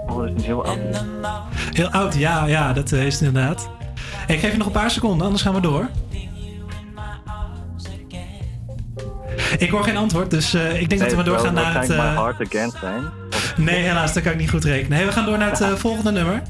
[0.09, 0.79] Oh, dat is een heel oud.
[1.73, 3.71] Heel oud, ja, ja, dat eh, is het inderdaad.
[4.27, 5.89] Ik geef je nog een paar seconden, anders gaan we door.
[9.59, 11.89] Ik hoor geen antwoord, dus eh, ik denk dat we maar doorgaan naar het...
[11.89, 13.05] My eh, Heart Against zijn.
[13.57, 14.97] nee, helaas, dat kan ik niet goed rekenen.
[14.97, 16.43] Hey, we gaan door naar het eh, volgende nummer.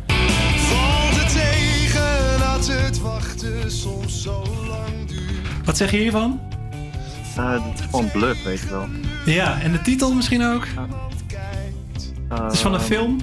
[0.57, 5.65] Valt het tegen dat het wachten soms zo lang duurt.
[5.65, 6.41] Wat zeg je hiervan?
[7.37, 8.89] Eh, dit is gewoon bluff, weet je wel.
[9.25, 10.67] Ja, en de titel misschien ook?
[12.29, 13.19] Het is van een film.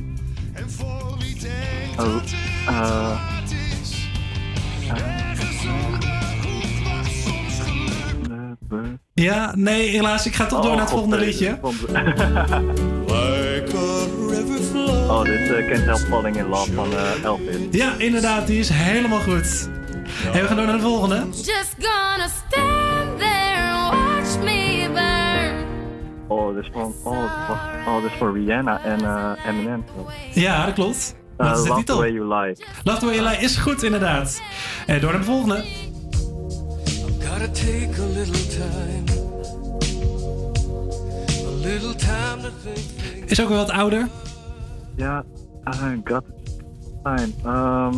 [2.00, 2.16] Oh,
[9.14, 11.60] Ja, nee, helaas, ik ga toch door naar het volgende liedje.
[15.10, 17.56] Oh, dit is Can't Help Falling in Love van eh, Elvis.
[17.72, 19.70] Ja, inderdaad, die is helemaal goed.
[20.08, 21.26] Hey, we gaan door naar de volgende.
[21.32, 25.66] Just gonna stand there and watch me burn.
[26.28, 27.50] Oh, dit is van, oh,
[27.88, 29.84] oh, dit is voor Rihanna en eh, Eminem.
[30.34, 31.16] Ja, dat klopt.
[31.38, 31.96] Wat is de Love the?
[31.96, 32.66] Way You Lie.
[32.84, 34.42] Love the Way You Lie is goed, inderdaad.
[34.86, 35.64] En door naar de volgende.
[37.26, 39.04] Gotta take a little time.
[41.46, 43.30] A little time to think.
[43.32, 44.08] Is ook wel wat ouder.
[44.96, 45.24] Ja,
[45.68, 46.52] I got it.
[47.04, 47.32] Fine.
[47.46, 47.96] Ehm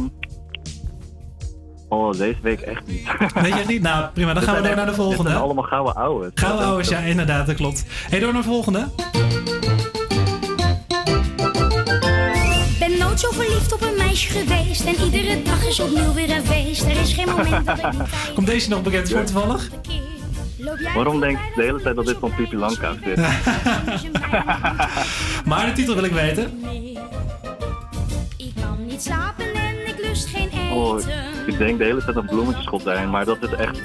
[1.90, 3.08] oh, deze week echt niet.
[3.42, 3.82] Weet je het niet?
[3.82, 4.34] Nou, prima.
[4.34, 5.30] Dan gaan we door naar de echt- dit volgende.
[5.30, 6.32] zijn allemaal gouden ouwe.
[6.34, 7.86] Gouden ouders, ja, inderdaad, dat klopt.
[8.10, 8.88] Hey, door naar de volgende.
[12.80, 14.86] Ben nooit zo verliefd op een meisje geweest.
[14.86, 16.84] En iedere dag is opnieuw weer een feest.
[16.84, 19.70] Er is geen moment dat ik niet Komt deze nog bekend voor toevallig?
[20.94, 23.18] Waarom denk ik de hele tijd dat dit van Pipi Langkous is?
[25.46, 26.64] Maar de titel wil ik weten.
[28.38, 30.72] Ik kan niet slapen en ik lust geen eten.
[30.72, 31.00] Oh,
[31.46, 33.80] ik denk de hele tijd aan bloemetjesgordijn, maar dat is echt...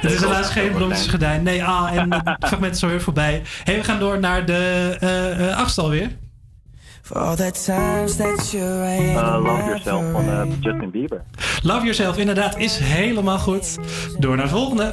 [0.00, 1.42] Het is helaas geen bloemetjesgordijn.
[1.42, 3.42] Nee, ah, en het fragment is alweer voorbij.
[3.64, 6.10] Hey, we gaan door naar de eh eh, achtste alweer.
[7.04, 11.22] For all the times that you're Eh, Love Yourself van eh, Justin Bieber.
[11.62, 13.76] Love Yourself, inderdaad, is helemaal goed.
[14.18, 14.82] Door naar de volgende.
[14.82, 14.86] I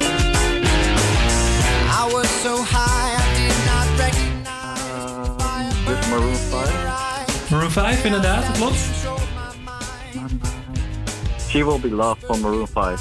[2.12, 6.00] was so high, I did not recognize.
[6.00, 7.50] Is Maroon 5.
[7.50, 8.78] Maroon 5, inderdaad, dat klopt.
[11.48, 13.00] She Will Be Loved van Maroon 5.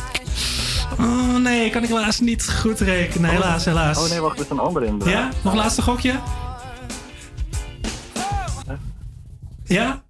[1.00, 3.30] Oh nee, kan ik helaas niet goed rekenen.
[3.30, 3.98] Helaas, helaas.
[4.04, 5.18] Oh nee, wacht, dit is een andere inderdaad.
[5.18, 5.30] Ja?
[5.42, 6.14] Nog een laatste gokje?
[9.74, 10.04] Ja?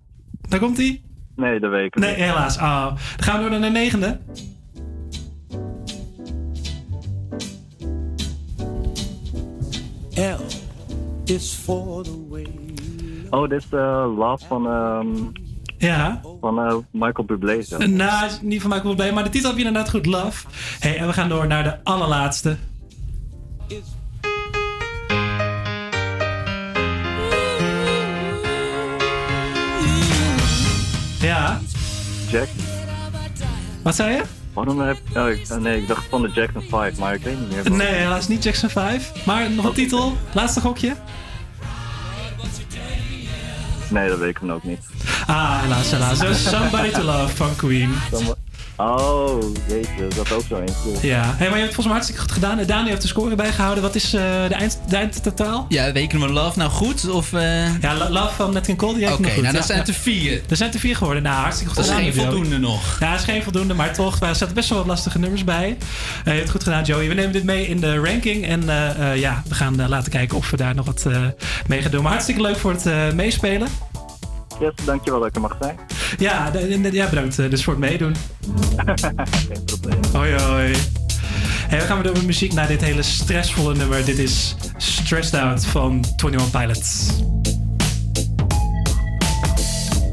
[0.50, 1.02] Daar komt hij?
[1.36, 2.20] Nee, dat weet ik Nee, niet.
[2.26, 2.58] helaas.
[2.58, 2.86] Oh.
[2.86, 4.20] Dan gaan we door naar de negende.
[10.16, 10.42] L
[11.26, 12.46] is for the way.
[13.30, 15.08] Oh, dit is eh, Love van, ehm,
[15.78, 16.22] Ja.
[16.42, 17.62] van eh, Michael Bublé.
[17.62, 17.78] zo.
[17.78, 20.48] Nou, niet van mij probleem, maar de titel heb je inderdaad goed, Love.
[20.80, 22.58] Hey, en we gaan door naar de allerlaatste.
[31.22, 31.60] Ja.
[32.30, 32.48] Jack.
[33.84, 34.22] Wat zei je?
[34.54, 37.40] Waarom heb oh, ik, oh, nee, ik dacht van de Jackson 5, maar ik weet
[37.40, 37.72] niet meer.
[37.72, 39.26] Nee, helaas niet Jackson 5.
[39.26, 40.18] Maar nog een titel.
[40.34, 40.96] Laatste gokje.
[43.90, 44.80] Nee, dat weet ik dan ook niet.
[45.28, 46.20] Ah, helaas, helaas.
[46.20, 47.94] Dus Somebody to Love van Queen.
[48.76, 51.08] Oh, jeetje, dat is ook zo eentje.
[51.08, 52.60] Ja, hey, maar je hebt het volgens mij hartstikke goed gedaan.
[52.60, 53.84] En Dani heeft de score bijgehouden.
[53.84, 55.66] Wat is eh, de, eind, de eindtotaal?
[55.70, 57.10] Ja, rekenen we Love nou goed?
[57.10, 57.80] Of, eh?
[57.82, 59.42] Ja, Lo- Love van Nat King Cole, die heeft Oké, nog goed.
[59.42, 59.94] nou dat Ja, zijn ja.
[59.94, 60.42] er vier.
[60.50, 61.24] Er zijn het er vier geworden.
[61.24, 62.26] Nou, hartstikke goed Dat is geen Joey.
[62.26, 62.98] voldoende nog.
[63.00, 65.66] Ja, dat is geen voldoende, maar toch, er zaten best wel wat lastige nummers bij.
[65.68, 65.76] Eh,
[66.24, 67.08] je hebt het goed gedaan, Joey.
[67.08, 68.46] We nemen dit mee in de ranking.
[68.48, 71.18] En eh, eh, ja, we gaan eh, laten kijken of we daar nog wat eh,
[71.68, 72.02] mee gaan doen.
[72.04, 73.68] Maar hartstikke leuk voor het eh, meespelen.
[74.62, 75.78] Yes, dankjewel dat ik er mag zijn.
[76.18, 76.52] Ja,
[76.92, 78.16] ja bedankt eh, dus voor het meedoen.
[79.48, 80.00] Geen probleem.
[80.14, 80.76] Hoi, hoi.
[81.68, 84.06] Hey, we gaan weer door met muziek naar dit hele stressvolle nummer.
[84.06, 87.08] Dit is Stressed Out van 21 Pilots.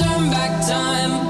[0.00, 1.29] turn back time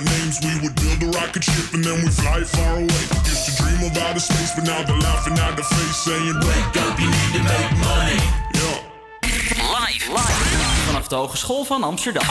[0.00, 0.38] different names.
[0.42, 3.02] We would build a rocket ship and then we fly far away.
[3.24, 6.76] Used to dream of outer space, but now they're laughing at the face, saying, Wake
[6.84, 8.18] up, you need to make money.
[8.54, 8.78] Yeah.
[9.72, 10.86] Live, live.
[10.86, 12.26] Vanaf de Hogeschool van Amsterdam.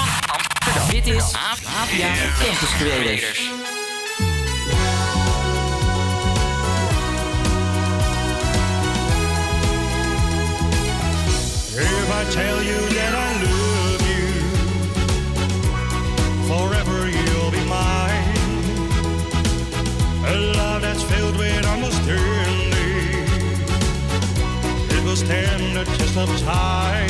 [0.89, 3.39] Dit is APA Campus Creators.
[11.79, 13.66] If I tell you that I love
[20.29, 22.73] A love that's filled with understanding.
[24.95, 27.09] It will stand the test of time.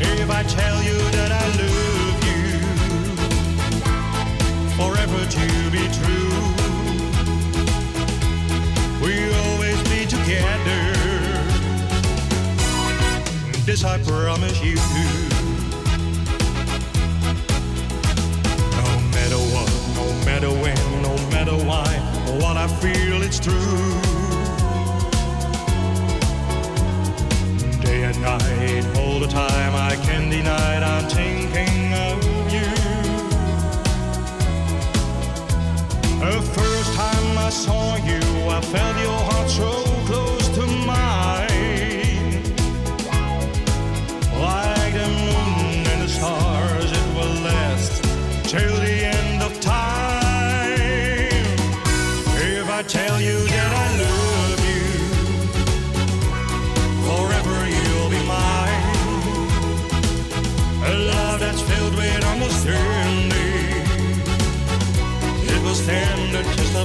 [0.00, 2.44] If I tell you that I love you,
[4.78, 6.34] forever to be true.
[9.02, 10.94] We'll always be together
[13.66, 14.76] this I promise you.
[18.76, 20.93] No matter what, no matter when,
[21.54, 21.98] wonder why.
[22.40, 23.54] What I feel, it's true.
[27.80, 30.82] Day and night, all the time, I can't deny it.
[30.82, 32.70] I'm thinking of you.
[36.20, 39.70] The first time I saw you, I felt your heart so
[40.06, 42.42] close to mine.
[44.40, 48.02] Like the moon and the stars, it will last
[48.44, 48.93] till the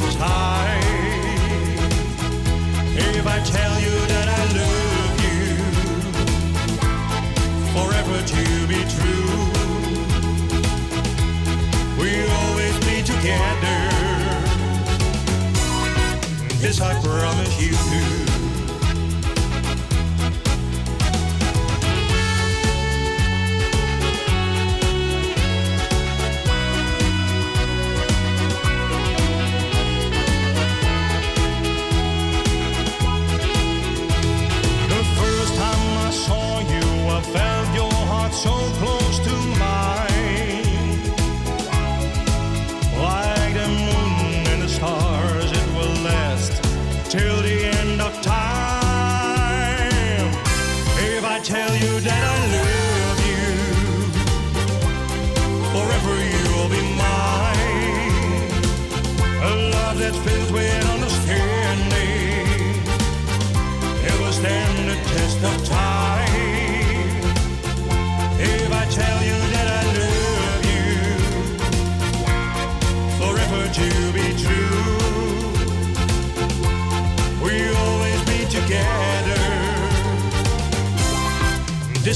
[0.04, 0.84] of time.
[2.96, 5.48] If I tell you that I love you,
[7.76, 9.40] forever to be true.
[11.98, 13.80] We'll always be together.
[16.62, 18.29] This I promise you.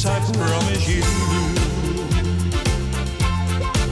[0.03, 1.01] This I promise you.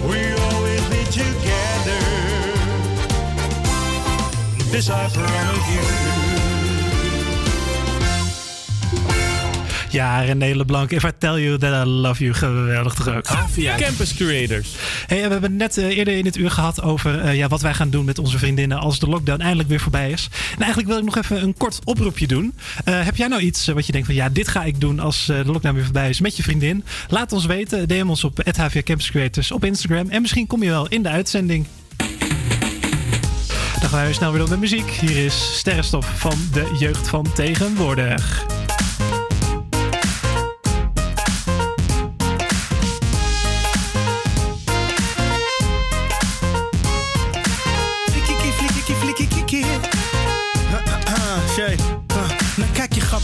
[0.05, 2.01] We'll always be together.
[4.72, 6.01] This I promise you.
[9.91, 12.33] Ja, René Leblanc, If I Tell You That I Love You.
[12.33, 13.25] Geweldig toch ook.
[13.77, 14.75] Campus Creators.
[15.07, 17.73] Hey, we hebben net eh, eerder in het uur gehad over eh, ja, wat wij
[17.73, 20.29] gaan doen met onze vriendinnen als de lockdown eindelijk weer voorbij is.
[20.51, 22.53] En eigenlijk wil ik nog even een kort oproepje doen.
[22.83, 25.25] Eh, heb jij nou iets wat je denkt van ja, dit ga ik doen als
[25.25, 26.83] de lockdown weer voorbij is met je vriendin?
[27.07, 27.87] Laat ons weten.
[27.87, 30.09] DM ons op HVA Campus Creators op Instagram.
[30.09, 31.67] En misschien kom je wel in de uitzending.
[33.79, 34.89] Dan gaan we snel weer door met muziek.
[34.89, 38.51] Hier is Sterrenstof van de jeugd van tegenwoordig.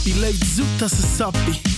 [0.08, 1.77] Grappie, leeft zoet als een sappie.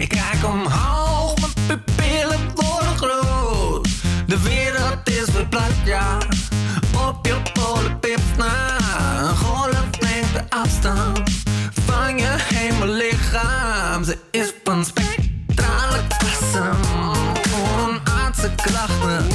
[0.00, 3.88] Ik kijk omhoog, mijn pupillen worden groot.
[4.26, 6.18] De wereld is verplaatst, ja.
[7.08, 8.76] Op je polenpips na.
[9.18, 11.30] Een golf neemt de afstand
[11.86, 14.04] van je hemellichaam.
[14.04, 16.70] Ze is van spectrale klasse.
[17.78, 19.26] Onaardse klachten.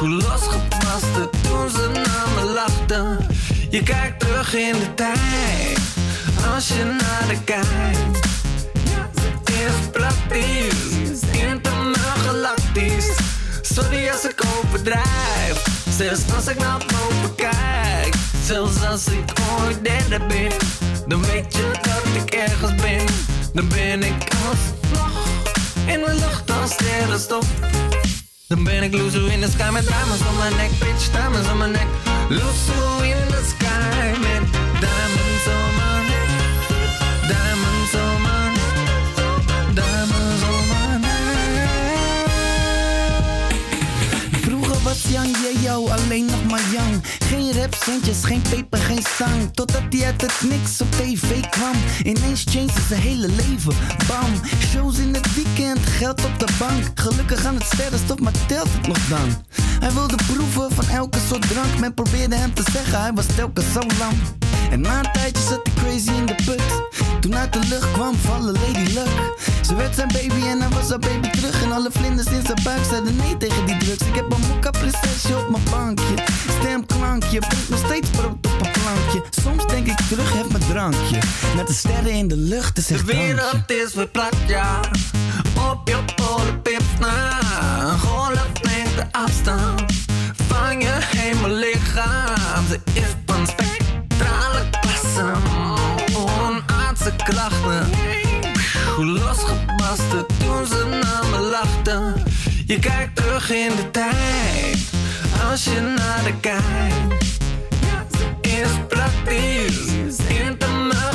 [0.00, 3.26] Losgepaste toen ze naar me lachten.
[3.70, 5.78] Je kijkt terug in de tijd.
[6.54, 8.35] Als je naar de kijkt.
[9.66, 11.20] Is praktisch.
[11.32, 13.10] Intergalactisch.
[13.62, 15.62] Sorry als ik overdrijf.
[15.96, 18.14] Zelfs als ik naar boven kijk.
[18.44, 20.52] Zelfs als ik ooit derde ben.
[21.06, 23.04] Dan weet je dat ik ergens ben.
[23.52, 25.10] Dan ben ik alsnog
[25.86, 27.46] in de lucht als sterrenstof.
[28.48, 31.58] Dan ben ik loezo in the sky met diamonds on my neck, bitch, diamonds on
[31.58, 31.86] my neck.
[32.28, 35.85] Loezo in the sky met diamonds on my neck.
[45.06, 47.02] Vroeger was Jan yo, alleen nog maar Jan.
[47.36, 49.54] Geen rapcentjes, geen peper, geen zang.
[49.54, 51.74] Totdat hij uit het niks op tv kwam.
[52.02, 53.74] Ineens changed zijn hele leven,
[54.06, 54.32] bam.
[54.58, 56.82] Shows in het weekend, geld op de bank.
[56.94, 59.44] Gelukkig aan het sterrenstof, maar telt het nog dan?
[59.80, 61.78] Hij wilde proeven van elke soort drank.
[61.78, 64.14] Men probeerde hem te zeggen, hij was telkens zo lang.
[64.70, 66.62] En na een tijdje zat ik crazy in de put.
[67.20, 69.38] Toen uit de lucht kwam vallen Lady Luck.
[69.66, 71.62] Ze werd zijn baby en hij was haar baby terug.
[71.62, 74.06] En alle vlinders in zijn buik zeiden nee tegen die drugs.
[74.06, 76.14] Ik heb een mokka prinsesje op mijn bankje.
[77.26, 79.22] Stemklankje, brengt nog steeds brood op een plankje.
[79.42, 81.18] Soms denk ik terug, heb mijn drankje.
[81.56, 83.26] Met de sterren in de lucht, dus De echt dankje.
[83.26, 84.80] wereld is verplakt, ja.
[85.70, 87.40] Op je polenpips na.
[87.98, 89.82] Golf neemt de afstand
[90.48, 92.66] van je hemellichaam.
[92.68, 95.32] Ze is van spectrale klasse.
[96.16, 97.88] Onaardse krachten.
[98.96, 102.22] Hoe losgebarsten toen ze naar me lachten.
[102.66, 104.78] Je kijkt terug in de tijd.
[105.50, 107.24] Als je naar de kijkt.
[108.40, 109.86] Is praktisch,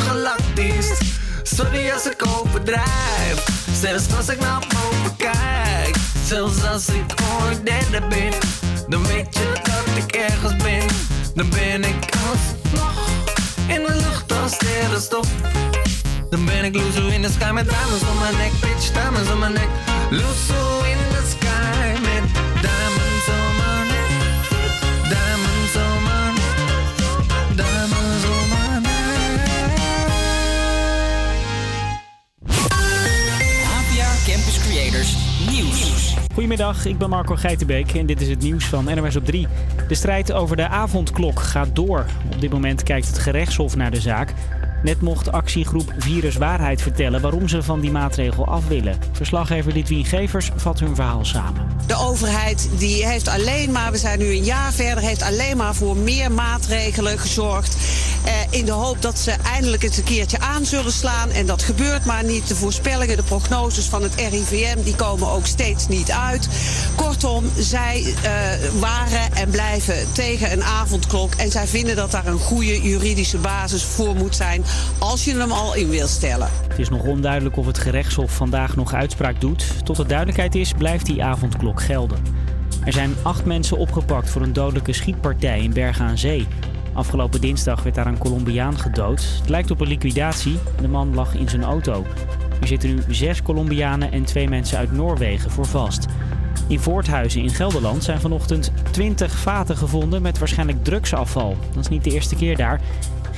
[0.08, 1.00] galactisch.
[1.44, 3.46] Sorry als ik overdrijf,
[3.82, 5.96] zelfs als ik naar boven kijk.
[6.26, 8.34] Zelfs als ik ooit derde ben,
[8.88, 10.88] dan weet je dat ik ergens ben.
[11.36, 13.08] Dan ben ik alsnog
[13.68, 15.28] in de lucht als sterrenstof.
[16.30, 19.40] Dan ben ik Luzo in the sky met diamonds om mijn nek, bitch, diamonds om
[19.40, 19.70] mijn nek.
[20.10, 22.01] Luzo in the sky
[36.34, 39.48] Goedemiddag, ik ben Marco Geitenbeek en dit is het nieuws van NMS op 3.
[39.88, 42.06] De strijd over de avondklok gaat door.
[42.34, 44.34] Op dit moment kijkt het gerechtshof naar de zaak.
[44.84, 48.98] Net mocht actiegroep Virus Waarheid vertellen waarom ze van die maatregel af willen.
[49.12, 51.68] Verslaggever Lidwien Gevers vat hun verhaal samen.
[51.88, 55.76] De overheid die heeft alleen maar, we zijn nu een jaar verder, heeft alleen maar
[55.76, 57.78] voor meer maatregelen gezorgd.
[58.26, 61.30] Eh, in de hoop dat ze eindelijk eens een keertje aan zullen slaan.
[61.30, 62.48] En dat gebeurt maar niet.
[62.48, 66.48] De voorspellingen, de prognoses van het RIVM, die komen ook steeds niet uit.
[66.96, 68.32] Kortom, zij eh,
[68.80, 71.34] waren en blijven tegen een avondklok.
[71.34, 74.64] En zij vinden dat daar een goede juridische basis voor moet zijn
[75.00, 76.50] als je hem al in wil stellen.
[76.68, 79.86] Het is nog onduidelijk of het gerechtshof vandaag nog uitspraak doet.
[79.86, 82.20] Tot er duidelijkheid is, blijft die avondklok gelden.
[82.86, 86.48] Er zijn acht mensen opgepakt voor een dodelijke schietpartij in Bergen aan Zee.
[86.94, 89.28] Afgelopen dinsdag werd daar een Colombiaan gedood.
[89.40, 90.60] Het lijkt op een liquidatie.
[90.82, 92.06] De man lag in zijn auto.
[92.62, 96.06] Er zitten nu zes Colombianen en twee mensen uit Noorwegen voor vast.
[96.68, 101.58] In Voorthuizen in Gelderland zijn vanochtend 20 vaten gevonden met waarschijnlijk drugsafval.
[101.74, 102.82] Dat is niet de eerste keer daar.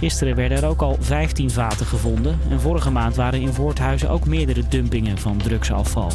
[0.03, 2.39] Gisteren werden er ook al 15 vaten gevonden.
[2.49, 6.11] En vorige maand waren in Voorthuizen ook meerdere dumpingen van drugsafval.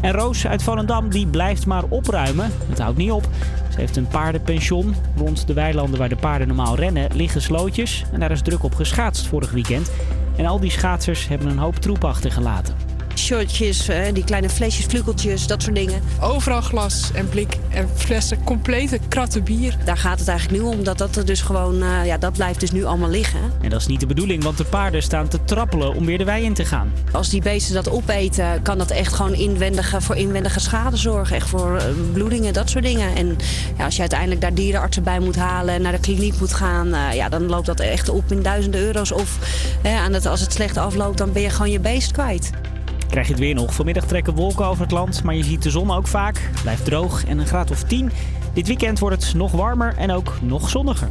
[0.00, 2.50] En Roos uit Volendam die blijft maar opruimen.
[2.68, 3.28] Het houdt niet op.
[3.72, 4.94] Ze heeft een paardenpension.
[5.16, 8.04] Rond de weilanden waar de paarden normaal rennen liggen slootjes.
[8.12, 9.90] En daar is druk op geschaatst vorig weekend.
[10.36, 12.89] En al die schaatsers hebben een hoop troep achtergelaten.
[13.20, 16.02] Shotjes, die kleine flesjes, vlukkeltjes, dat soort dingen.
[16.20, 19.76] Overal glas en blik en flessen, complete kratten bier.
[19.84, 22.60] Daar gaat het eigenlijk nu om, dat dat er dus gewoon, eh, ja, dat blijft
[22.60, 23.40] dus nu allemaal liggen.
[23.62, 26.24] En dat is niet de bedoeling, want de paarden staan te trappelen om weer de
[26.24, 26.92] wei in te gaan.
[27.12, 31.36] Als die beesten dat opeten, kan dat echt gewoon inwendige, voor inwendige schade zorgen.
[31.36, 33.16] Echt voor eh, bloedingen, dat soort dingen.
[33.16, 33.36] En
[33.78, 36.94] ja, als je uiteindelijk daar dierenartsen bij moet halen en naar de kliniek moet gaan,
[36.94, 39.12] eh, ja, dan loopt dat echt op in duizenden euro's.
[39.12, 39.38] Of
[39.84, 42.50] aan het, als het slecht afloopt, dan ben je gewoon je beest kwijt.
[43.10, 43.74] Krijg je het weer nog.
[43.74, 46.50] Vanmiddag trekken wolken over het land, maar je ziet de zon ook vaak.
[46.62, 48.10] Blijft droog en een graad of 10.
[48.54, 51.08] Dit weekend wordt het nog warmer en ook nog zonniger.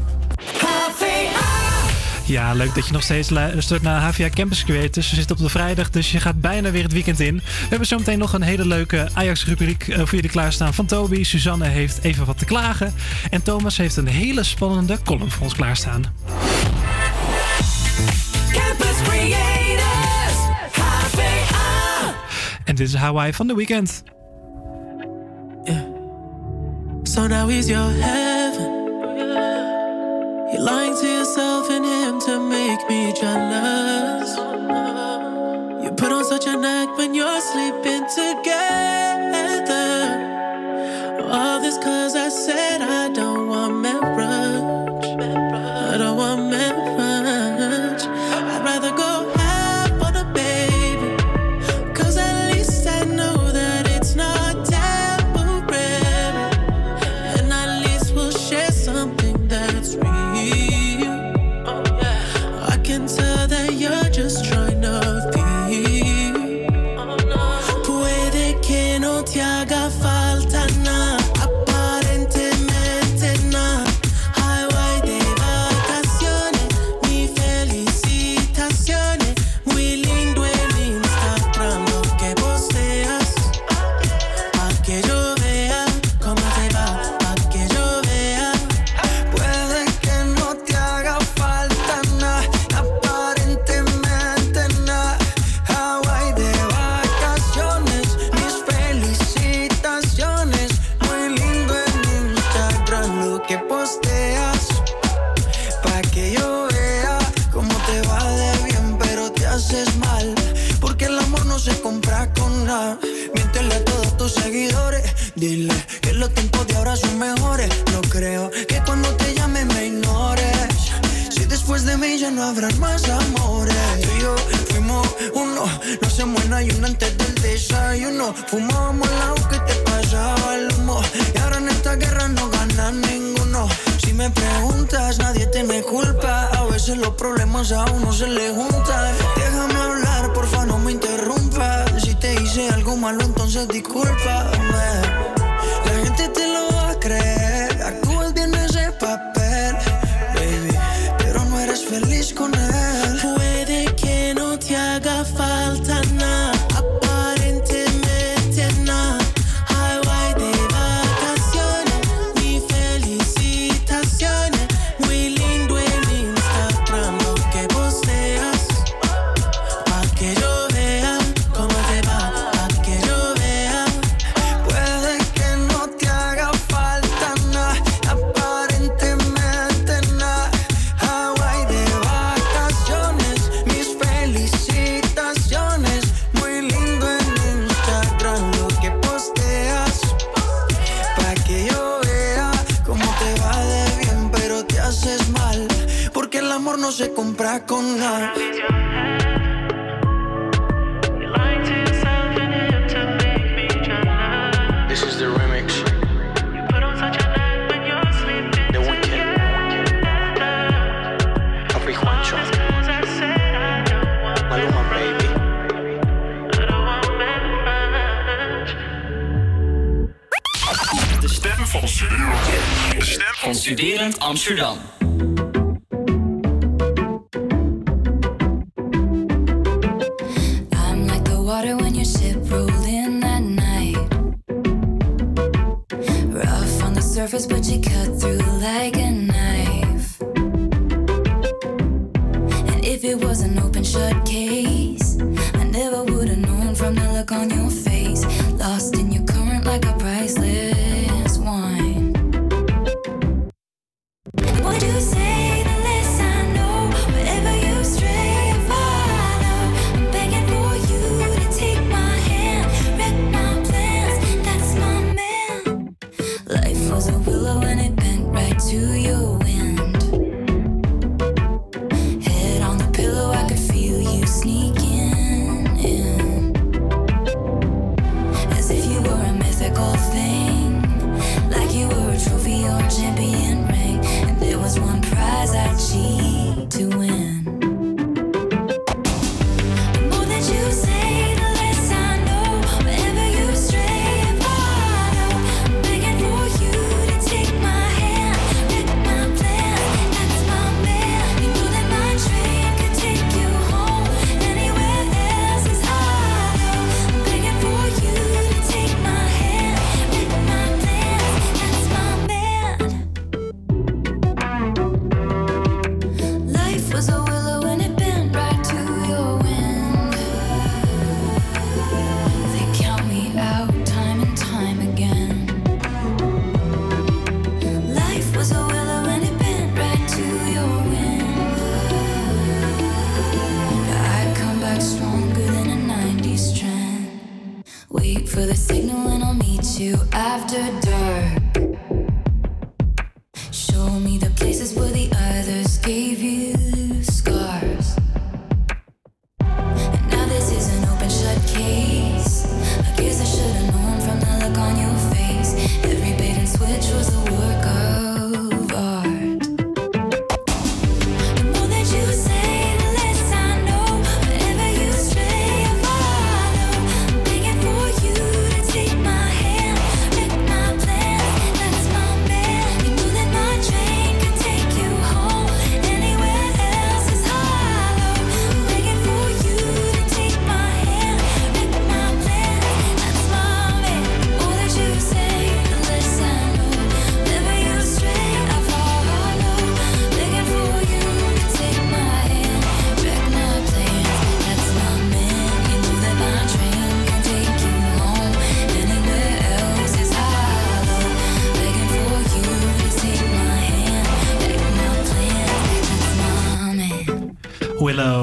[2.25, 5.09] Ja, leuk dat je nog steeds luistert naar HVA Campus Creators.
[5.09, 7.35] We zitten op de vrijdag, dus je gaat bijna weer het weekend in.
[7.35, 11.23] We hebben zometeen nog een hele leuke Ajax-rubriek eh, voor jullie klaarstaan van Toby.
[11.23, 12.93] Suzanne heeft even wat te klagen.
[13.29, 16.03] En Thomas heeft een hele spannende column voor ons klaarstaan.
[22.69, 24.03] En this is Hawaii van de weekend.
[27.03, 28.71] So now he's your heaven.
[30.51, 33.68] You're lying to yourself and him to make me jealous.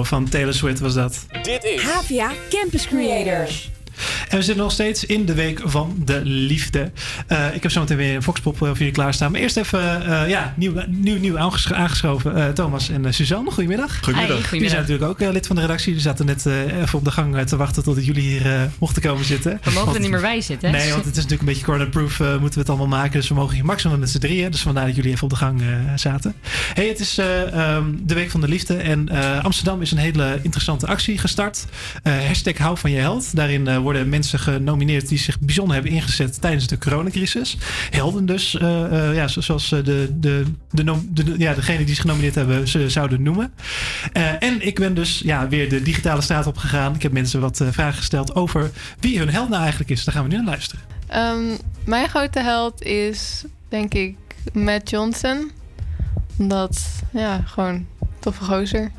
[0.06, 1.26] van Taylor Swift was dat.
[1.42, 3.70] Dit is HVA Campus Creators.
[4.28, 6.90] En we zitten nog steeds in de week van de liefde.
[7.26, 9.32] Eh, ik heb zo meteen weer een Foxpop eh, voor jullie klaarstaan.
[9.32, 12.36] Maar eerst even eh, ja, nieuw, nieuw, nieuw aanges- aangeschoven.
[12.36, 13.98] eh, Thomas en Suzanne, goedemiddag.
[14.02, 14.38] Goedemiddag.
[14.50, 15.86] Hi, Jullie zijn natuurlijk ook lid van de redactie.
[15.88, 19.02] Jullie zaten net eh, even op de gang te wachten tot jullie hier eh, mochten
[19.02, 19.50] komen zitten.
[19.52, 20.70] We mogen Want- er niet meer bij zitten.
[20.70, 20.76] hè?
[20.78, 23.12] Nee, want het is natuurlijk een beetje corner-proof eh, moeten we het allemaal maken.
[23.12, 24.50] Dus we mogen hier maximum met z'n drieën.
[24.50, 25.66] Dus vandaar dat jullie even op de gang eh,
[25.96, 26.34] zaten.
[26.74, 28.74] hey, het is eh, ehm, de Week van de Liefde.
[28.76, 31.64] En eh, Amsterdam is een hele interessante actie gestart.
[32.02, 33.36] Eh hashtag hou van je held.
[33.36, 37.56] Daarin eh, worden mensen genomineerd die zich bijzonder hebben ingezet tijdens de coronacrisis.
[37.90, 40.44] Helden dus, eh, eh, ja, zo- zoals eh, de, de,
[41.12, 43.52] de, ja, degene die zich genomineerd hebben ze zouden noemen.
[44.38, 46.94] En ik ben dus ja, weer de digitale straat op gegaan.
[46.94, 48.70] Ik heb mensen wat vragen gesteld over
[49.00, 50.04] wie hun held nou eigenlijk is.
[50.04, 50.84] Daar gaan we nu naar luisteren.
[51.06, 54.16] Ehm, mijn grote held is, denk ik,
[54.52, 55.50] Matt Johnson.
[56.38, 57.86] Omdat, ja, gewoon
[58.20, 58.90] toffe gozer.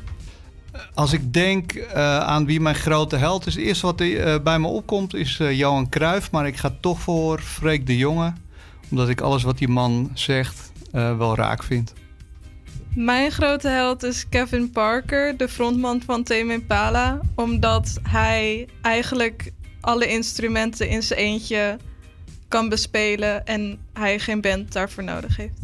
[0.94, 4.58] Als ik denk eh, aan wie mijn grote held is, het eerste wat eh, bij
[4.58, 6.30] me opkomt is eh, Johan Cruijff.
[6.30, 8.32] Maar ik ga toch voor Freek de Jonge,
[8.90, 11.92] omdat ik alles wat die man zegt eh, wel raak vind.
[12.94, 17.20] Mijn grote held is Kevin Parker, de frontman van Tame Impala.
[17.34, 21.76] Omdat hij eigenlijk alle instrumenten in zijn eentje
[22.48, 25.60] kan bespelen en hij geen band daarvoor nodig heeft.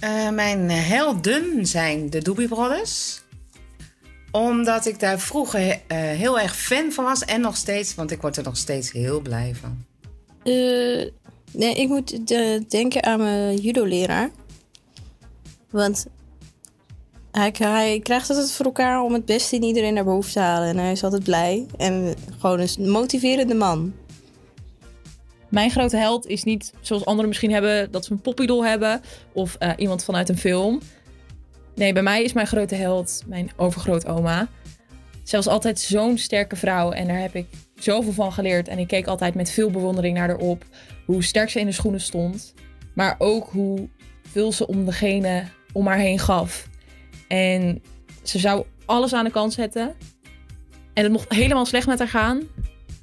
[0.00, 3.20] Eh, mijn helden zijn de Doobie Brothers.
[4.36, 7.24] Omdat ik daar vroeger eh, heel erg fan van was.
[7.24, 9.84] En nog steeds, want ik word er nog steeds heel blij van.
[10.42, 11.10] Eh,
[11.52, 14.30] nee, ik moet eh, denken aan mijn judo-leraar.
[15.70, 16.06] Want
[17.32, 20.68] hij, hij krijgt het voor elkaar om het beste in iedereen naar boven te halen.
[20.68, 21.66] En hij is altijd blij.
[21.76, 23.94] En gewoon een motiverende man.
[25.48, 29.00] Mijn grote held is niet zoals anderen misschien hebben dat ze een popidool hebben
[29.32, 30.80] of eh, iemand vanuit een film.
[31.76, 34.48] Nee, bij mij is mijn grote held mijn overgrootoma.
[35.22, 38.68] Zij was altijd zo'n sterke vrouw en daar heb ik zoveel van geleerd.
[38.68, 40.64] En ik keek altijd met veel bewondering naar haar op.
[41.04, 42.54] Hoe sterk ze in de schoenen stond,
[42.94, 43.88] maar ook hoe
[44.30, 46.68] veel ze om degene om haar heen gaf.
[47.28, 47.82] En
[48.22, 49.94] ze zou alles aan de kant zetten.
[50.94, 52.42] En het mocht helemaal slecht met haar gaan,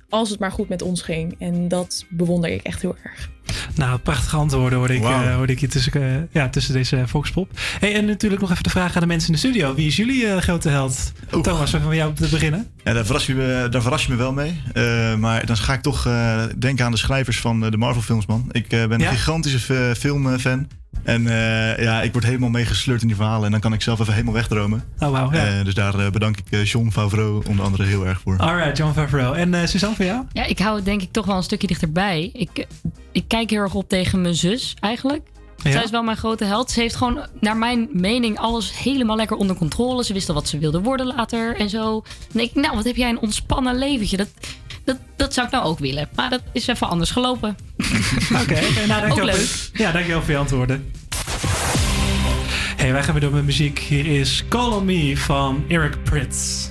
[0.09, 1.35] als het maar goed met ons ging.
[1.39, 3.31] En dat bewonder ik echt heel erg.
[3.75, 5.23] Nou, prachtige antwoorden hoorde ik, Wauw.
[5.23, 7.49] eh, hoorde ik hier tussen, eh, ja, tussen deze Foxpop.
[7.79, 9.75] Hey, en natuurlijk nog even de vraag aan de mensen in de studio.
[9.75, 11.11] Wie is jullie eh, grote held?
[11.41, 12.67] Thomas, we van jou te beginnen.
[12.83, 14.61] Ja, daar verras je me, daar verras je me wel mee.
[14.73, 18.25] Eh, maar dan ga ik toch eh, denken aan de schrijvers van eh, de Marvel-films,
[18.25, 18.49] man.
[18.51, 19.09] Ik eh, ben Ja?
[19.09, 20.67] een gigantische eh, filmfan.
[21.03, 23.45] En eh, ja, ik word helemaal meegesleurd in die verhalen.
[23.45, 24.83] En dan kan ik zelf even helemaal wegdromen.
[24.99, 25.31] Oh, wauw.
[25.33, 25.45] Ja.
[25.45, 28.37] Eh, dus daar eh, bedank ik eh, John Favreau onder andere heel erg voor.
[28.37, 29.37] Alright, John Favreau.
[29.37, 30.23] En eh Suzanne, voor jou?
[30.33, 32.29] Ja, ik hou het denk ik toch wel een stukje dichterbij.
[32.33, 32.65] Ik,
[33.11, 35.21] ik kijk heel erg op tegen mijn zus eigenlijk.
[35.63, 35.71] Ja?
[35.71, 36.71] Zij is wel mijn grote held.
[36.71, 40.03] Ze heeft gewoon, naar mijn mening, alles helemaal lekker onder controle.
[40.03, 41.91] Ze wist al wat ze wilde worden later en zo.
[41.91, 44.17] Dan denk ik, nou, wat heb jij een ontspannen leventje.
[44.17, 44.27] Dat,
[44.83, 46.09] dat, dat zou ik nou ook willen.
[46.15, 47.57] Maar dat is even anders gelopen.
[48.41, 49.11] Oké, nou, dankjewel.
[49.11, 49.35] Ook leuk.
[49.35, 50.91] voor- Ja, dankjewel voor je antwoorden.
[52.75, 53.79] Hey, wij gaan weer door met muziek.
[53.79, 56.69] Hier is Call On Me van Eric Prits.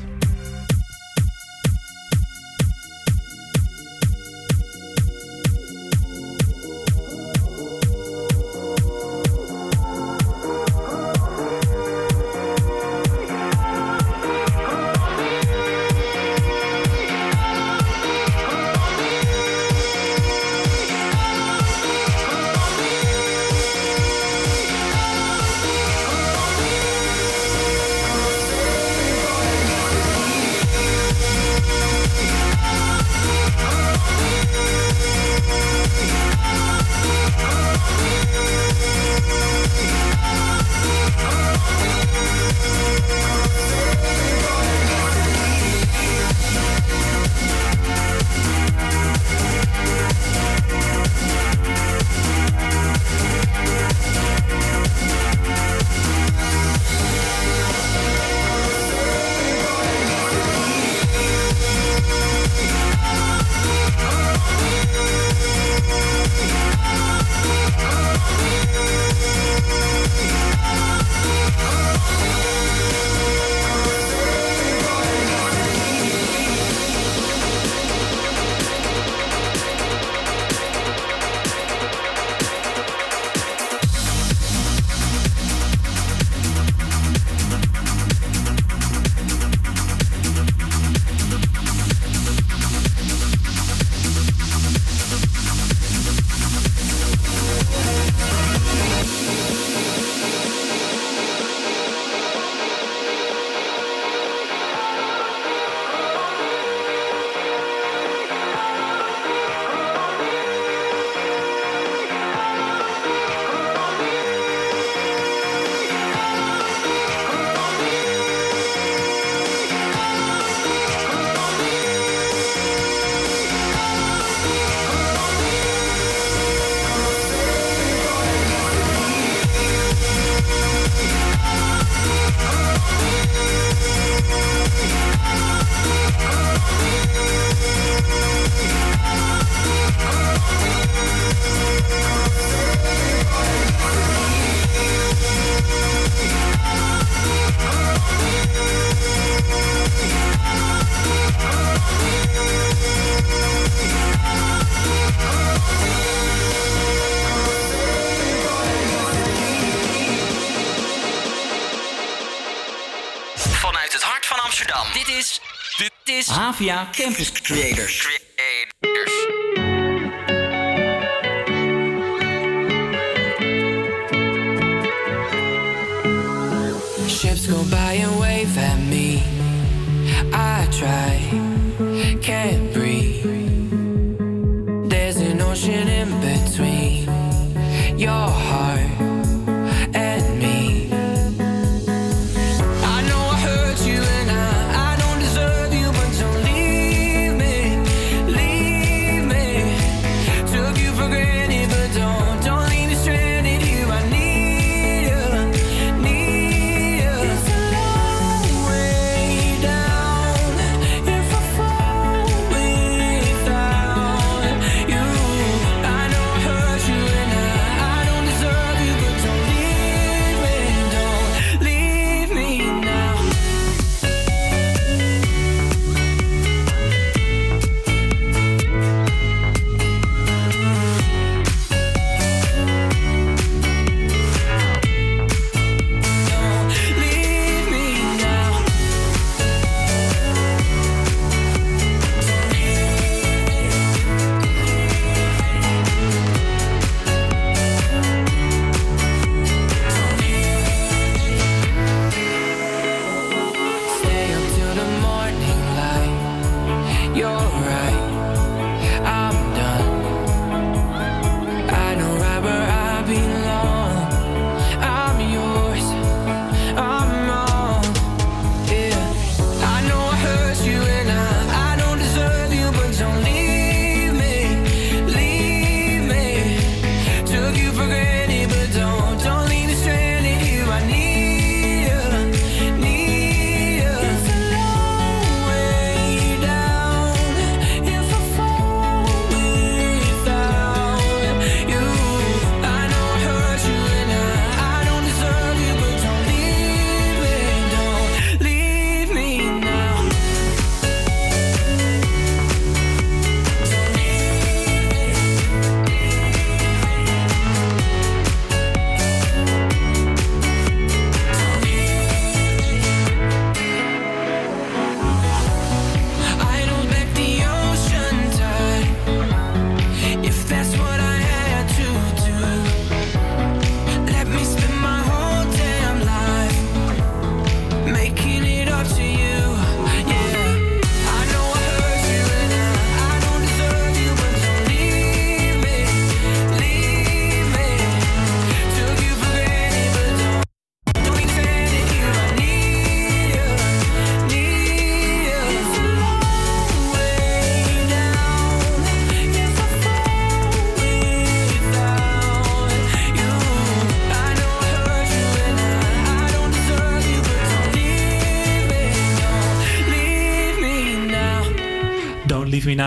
[167.02, 168.21] Campus Creators.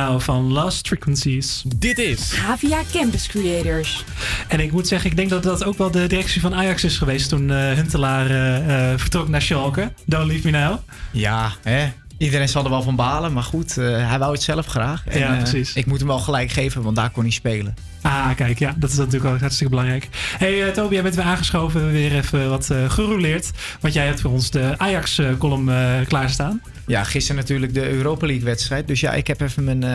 [0.10, 1.64] Now van Lost Frequencies.
[1.76, 4.03] Dit is Havia Campus Creators.
[4.48, 6.98] En ik moet zeggen, ik denk dat dat ook wel de directie van Ajax is
[6.98, 9.91] geweest toen eh, Huntelaar eh, eh, vertrok naar Schalke.
[10.06, 10.77] Don't Leave Me Now.
[11.11, 11.91] Ja, hè?
[12.18, 15.04] Iedereen zal er wel van balen, maar goed, eh, hij wou het zelf graag.
[15.14, 15.74] Ja, eh, precies.
[15.74, 17.76] Ik moet hem wel gelijk geven, want daar kon hij spelen.
[18.02, 20.08] Ah, kijk, ja, dat is natuurlijk wel hartstikke belangrijk.
[20.38, 21.92] hey, eh, Toby, jij bent weer aangeschoven.
[21.92, 23.52] Weer even wat gerouleerd.
[23.80, 26.62] Want jij hebt voor ons de Ajax-column klaarstaan.
[26.88, 28.88] Ja, gisteren natuurlijk de Europa League wedstrijd.
[28.88, 29.86] Dus ja, ik heb even mijn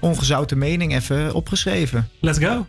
[0.00, 2.08] ongezouten mening even opgeschreven.
[2.20, 2.66] Let's go.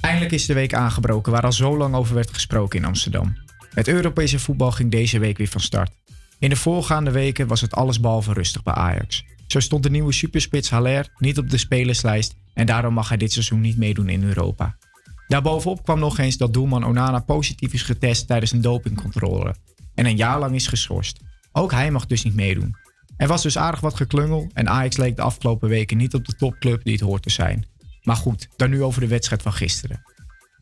[0.00, 3.36] Eindelijk is de week aangebroken waar al zo lang over werd gesproken in Amsterdam.
[3.74, 5.90] Het Europese voetbal ging deze week weer van start.
[6.38, 9.24] In de voorgaande weken was het allesbehalve rustig bij Ajax.
[9.46, 13.32] Zo stond de nieuwe superspits Haller niet op de spelerslijst en daarom mag hij dit
[13.32, 14.76] seizoen niet meedoen in Europa.
[15.26, 19.54] Daarbovenop kwam nog eens dat doelman Onana positief is getest tijdens een dopingcontrole
[19.94, 21.20] en een jaar lang is geschorst.
[21.52, 22.76] Ook hij mag dus niet meedoen.
[23.16, 26.34] Er was dus aardig wat geklungel en Ajax leek de afgelopen weken niet op de
[26.34, 27.66] topclub die het hoort te zijn.
[28.02, 30.02] Maar goed, dan nu over de wedstrijd van gisteren.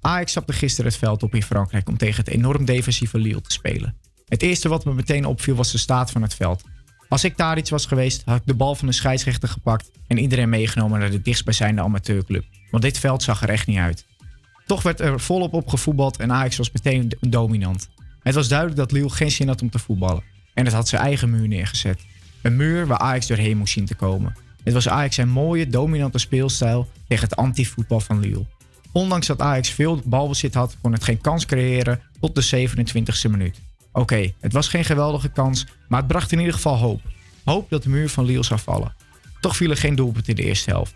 [0.00, 3.52] Ajax stapte gisteren het veld op in Frankrijk om tegen het enorm defensieve Lille te
[3.52, 3.96] spelen.
[4.28, 6.62] Het eerste wat me meteen opviel was de staat van het veld.
[7.08, 10.18] Als ik daar iets was geweest, had ik de bal van de scheidsrechter gepakt en
[10.18, 12.44] iedereen meegenomen naar de dichtstbijzijnde amateurclub.
[12.70, 14.06] Want dit veld zag er echt niet uit.
[14.66, 17.88] Toch werd er volop op gevoetbald en Ajax was meteen dominant.
[18.22, 20.22] Het was duidelijk dat Lille geen zin had om te voetballen.
[20.54, 22.00] En het had zijn eigen muur neergezet.
[22.42, 24.36] Een muur waar Ajax doorheen moest zien te komen.
[24.64, 28.46] Het was Ajax zijn mooie, dominante speelstijl tegen het anti-voetbal van Lille.
[28.92, 33.60] Ondanks dat Ajax veel balbezit had, kon het geen kans creëren tot de 27e minuut.
[33.96, 37.00] Oké, het was geen geweldige kans, maar het bracht in ieder geval hoop.
[37.44, 38.94] Hoop dat de muur van Lille zou vallen.
[39.40, 40.94] Toch viel er geen doelpunt in de eerste helft.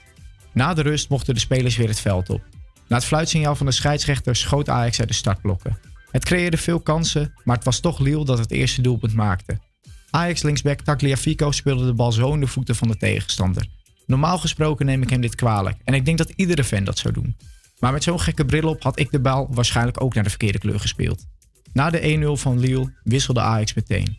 [0.52, 2.42] Na de rust mochten de spelers weer het veld op.
[2.88, 5.78] Na het fluitsignaal van de scheidsrechter schoot Ajax uit de startblokken.
[6.10, 9.58] Het creëerde veel kansen, maar het was toch Lille dat het eerste doelpunt maakte.
[10.10, 13.66] Ajax linksback Tagliafico speelde de bal zo in de voeten van de tegenstander.
[14.06, 17.14] Normaal gesproken neem ik hem dit kwalijk en ik denk dat iedere fan dat zou
[17.14, 17.36] doen.
[17.78, 20.58] Maar met zo'n gekke bril op had ik de bal waarschijnlijk ook naar de verkeerde
[20.58, 21.26] kleur gespeeld.
[21.72, 24.18] Na de 1-0 van Lille wisselde Ajax meteen.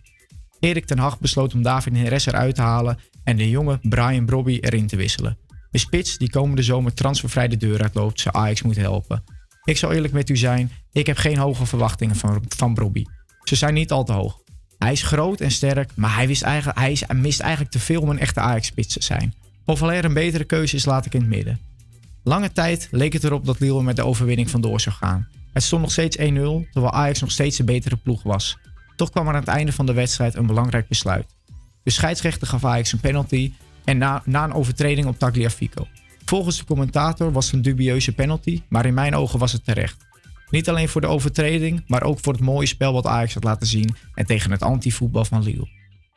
[0.60, 4.57] Erik ten Hag besloot om David Neres eruit te halen en de jonge Brian Brobby
[4.61, 5.38] erin te wisselen.
[5.72, 9.23] De spits die komende zomer transfervrij de deur uitloopt, zou Ajax moeten helpen.
[9.64, 13.03] Ik zal eerlijk met u zijn, ik heb geen hoge verwachtingen van, van Brobby.
[13.44, 14.40] Ze zijn niet al te hoog.
[14.78, 17.80] Hij is groot en sterk, maar hij, wist eigenlijk, hij, is, hij mist eigenlijk te
[17.80, 19.34] veel om een echte Ajax-spits te zijn.
[19.65, 21.60] Of er een betere keuze is, laat ik in het midden.
[22.23, 25.28] Lange tijd leek het erop dat Lille met de overwinning vandoor zou gaan.
[25.53, 26.22] Het stond nog steeds 1-0,
[26.72, 28.57] terwijl Ajax nog steeds de betere ploeg was.
[28.95, 31.36] Toch kwam er aan het einde van de wedstrijd een belangrijk besluit.
[31.84, 33.53] De scheidsrechter gaf Ajax een penalty
[33.84, 35.88] en na, een overtreding op Tagliafico.
[36.26, 40.06] Volgens de commentator was het een dubieuze penalty, maar in mijn ogen was het terecht.
[40.49, 43.68] Niet alleen voor de overtreding, maar ook voor het mooie spel wat Ajax had laten
[43.68, 45.68] zien en tegen het anti-voetbal van Lille.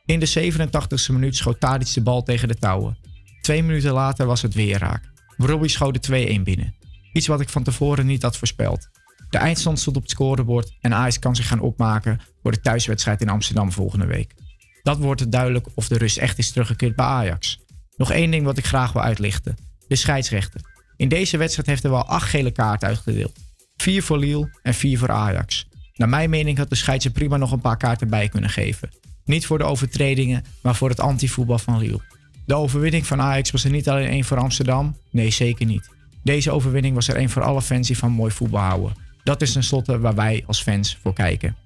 [0.04, 2.98] In de 87e minuut schoot Tadic de bal tegen de touwen.
[3.40, 5.12] Twee minuten later was het weer raak.
[5.36, 6.74] Robbie schoot de 2-1 binnen.
[7.12, 8.88] Iets wat ik van tevoren niet had voorspeld.
[9.34, 13.20] De eindstand stond op het scorebord en Ajax kan zich gaan opmaken voor de thuiswedstrijd
[13.20, 14.34] in Amsterdam volgende week.
[14.82, 17.60] Dat wordt het duidelijk of de rust echt is teruggekeerd bij Ajax.
[17.96, 19.56] Nog één ding wat ik graag wil uitlichten.
[19.88, 20.60] De scheidsrechter.
[20.96, 23.38] In deze wedstrijd heeft hij wel acht gele kaarten uitgedeeld.
[23.76, 25.68] Vier voor Lille en vier voor Ajax.
[25.94, 28.90] Naar mijn mening had de scheids er prima nog een paar kaarten bij kunnen geven.
[29.24, 32.00] Niet voor de overtredingen, maar voor het antivoetbal van Lille.
[32.46, 34.96] De overwinning van Ajax was er niet alleen één voor Amsterdam.
[35.10, 35.88] Nee, zeker niet.
[36.22, 39.03] Deze overwinning was er één voor alle fans die van mooi voetbal houden.
[39.24, 41.56] Dat is tenslotte waar wij als fans voor kijken.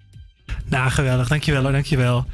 [0.64, 1.28] Nou, geweldig.
[1.28, 2.26] Dankjewel hoor, dankjewel.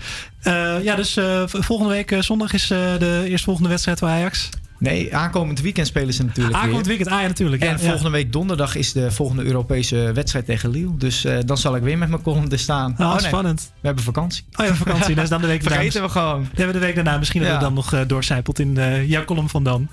[0.42, 4.48] Eh ja, dus eh, volgende week eh, zondag is de eerstvolgende wedstrijd voor Ajax.
[4.78, 6.96] Nee, aankomend weekend spelen ze natuurlijk Aankomend weer.
[6.96, 7.62] weekend, ah ja, natuurlijk.
[7.62, 7.78] En ja.
[7.78, 10.96] volgende week donderdag is de volgende Europese wedstrijd tegen Lille.
[10.96, 12.94] Dus dan zal ik weer met mijn column staan.
[12.96, 13.72] Ah, nee, spannend.
[13.80, 14.44] We hebben vakantie.
[14.56, 15.14] Oh ja, vakantie.
[15.14, 15.76] Dat is dan de week daarna.
[15.76, 16.40] Vergeten we gewoon.
[16.40, 17.18] Dan hebben we de week daarna.
[17.18, 19.88] Misschien dat het dan nog doorcijpelt in eh, jouw column van dan.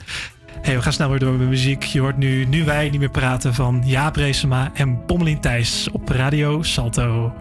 [0.61, 1.83] Hey, we gaan snel weer door met muziek.
[1.83, 6.09] Je hoort nu Nu Wij Niet Meer Praten van Jaap Reesema en Pommelien Thijs op
[6.09, 7.33] Radio Salto.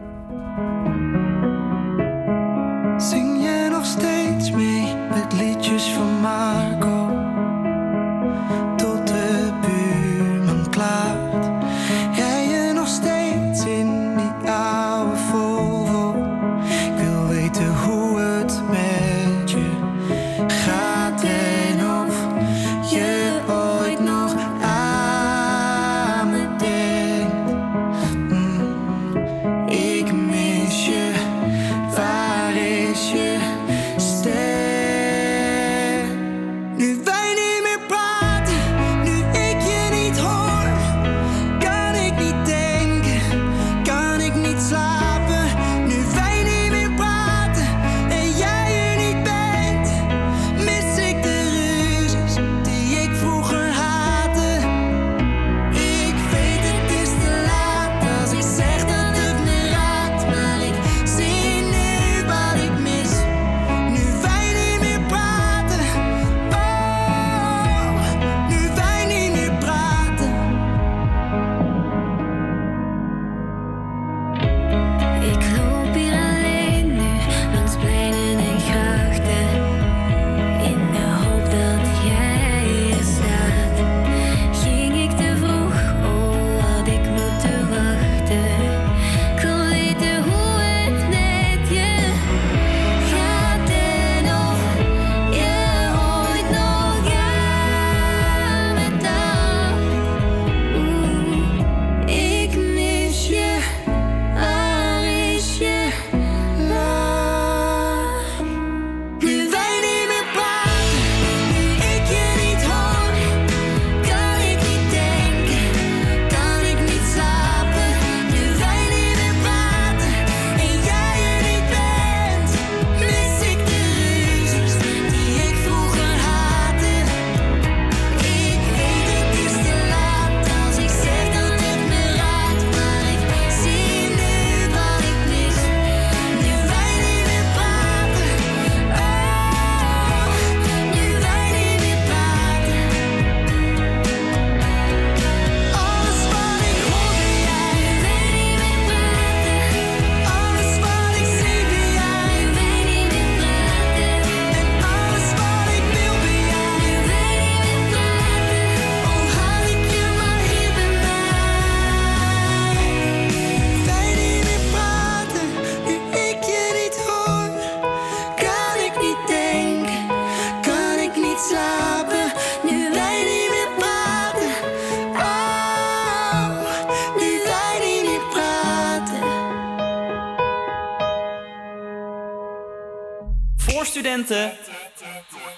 [184.25, 184.53] Studenten.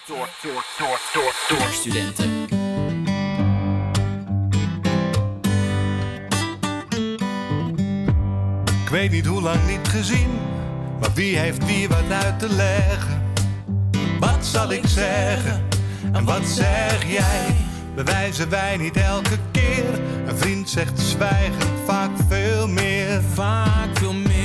[0.07, 2.47] Door, door, door, door, door studenten.
[8.85, 10.31] Ik weet niet hoe lang niet gezien,
[11.01, 13.23] maar wie heeft wie wat uit te leggen?
[14.21, 15.69] Wat zal ik zeggen
[16.13, 17.55] en wat zeg jij?
[17.95, 20.01] Bewijzen wij niet elke keer?
[20.27, 23.23] Een vriend zegt zwijgen vaak veel meer.
[23.35, 24.42] Vaak veel meer.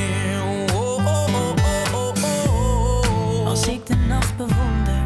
[4.38, 5.03] Bewonder,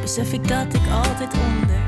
[0.00, 1.84] besef ik dat ik altijd onder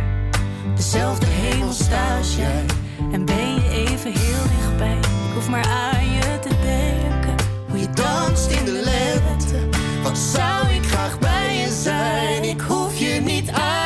[0.77, 2.65] dezelfde hemel sta als jij.
[3.13, 4.99] En ben je even heel dichtbij.
[4.99, 7.35] Ik hoef maar aan je te denken.
[7.69, 9.79] Hoe je danst in de lente.
[10.03, 12.45] Wat zou ik graag bij je zijn?
[12.45, 13.86] Ik hoef je niet uit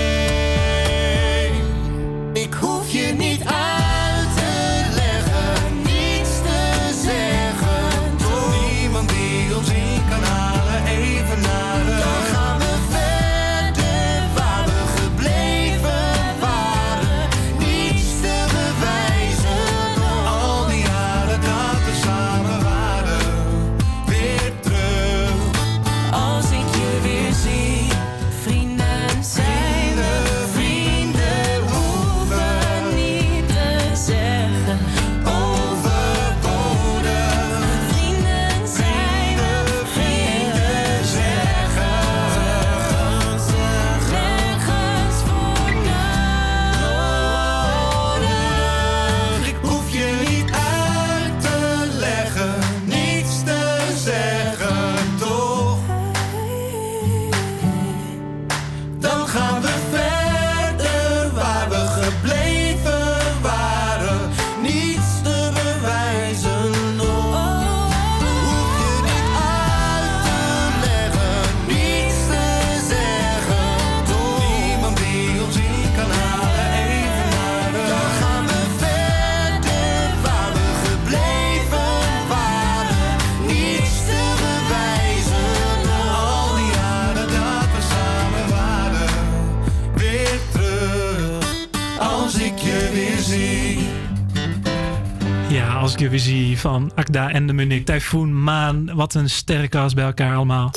[96.09, 98.95] Zie van Akda en de Munich, Typhoon, Maan.
[98.95, 100.71] Wat een sterrenkast bij elkaar allemaal.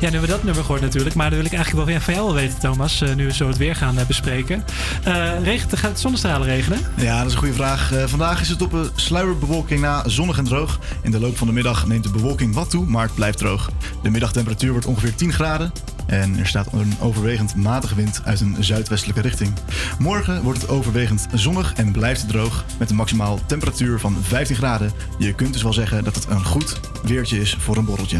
[0.00, 1.14] Ja, nu hebben we dat nummer gehoord natuurlijk.
[1.14, 3.00] Maar dan wil ik eigenlijk wel van jou weten, Thomas.
[3.00, 4.64] eh, nu we zo het weer gaan eh, bespreken.
[5.04, 6.78] Eh regent, gaat het zonnestralen regenen?
[6.96, 7.92] Ja, dat is een goede vraag.
[8.06, 10.78] Vandaag is het op een sluierbewolking na zonnig en droog.
[11.02, 13.70] In de loop van de middag neemt de bewolking wat toe, maar het blijft droog.
[14.02, 15.72] De middagtemperatuur wordt ongeveer 10 graden.
[16.06, 19.52] En er staat een overwegend matige wind uit een zuidwestelijke richting.
[19.98, 22.64] Morgen wordt het overwegend zonnig en blijft het droog.
[22.78, 24.92] Met een maximaal temperatuur van 15 graden.
[25.18, 28.18] Je kunt dus wel zeggen dat het een goed weertje is voor een borreltje.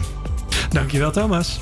[0.68, 1.60] Dankjewel, Thomas.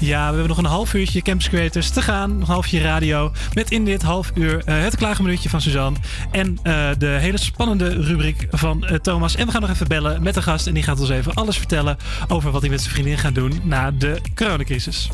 [0.00, 2.38] Ja, we hebben nog een half uurtje Campus Creators te gaan.
[2.38, 3.32] Nog een half uurtje radio.
[3.54, 5.98] Met in dit half uur eh, het klaagminuutje van Suzanne.
[6.30, 9.36] En eh, de hele spannende rubriek van eh, Thomas.
[9.36, 10.66] En we gaan nog even bellen met de gast.
[10.66, 11.96] En die gaat ons even alles vertellen
[12.28, 15.08] over wat hij met zijn vriendin gaat doen na de coronacrisis.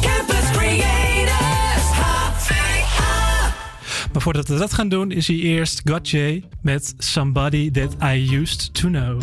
[0.00, 1.08] Campus Creators.
[4.12, 8.74] Maar voordat we dat gaan doen, is hij eerst Gotye met Somebody That I Used
[8.74, 9.22] To Know.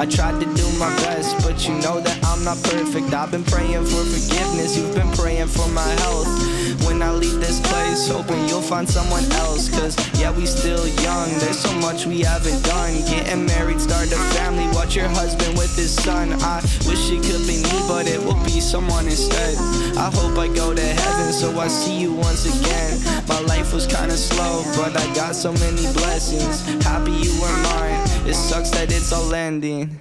[0.00, 3.12] I tried to do my best, but you know that I'm not perfect.
[3.12, 6.26] I've been praying for forgiveness, you've been praying for my health.
[6.86, 9.68] When I leave this place, hoping you'll find someone else.
[9.68, 12.94] Cause yeah, we still young, there's so much we haven't done.
[13.12, 16.32] Getting married, start a family, watch your husband with his son.
[16.40, 19.54] I wish it could be me, but it will be someone instead.
[19.98, 22.96] I hope I go to heaven, so I see you once again.
[23.28, 26.64] My life was kinda slow, but I got so many blessings.
[26.88, 27.89] Happy you were mine.
[28.30, 29.99] It sucks that it's all ending.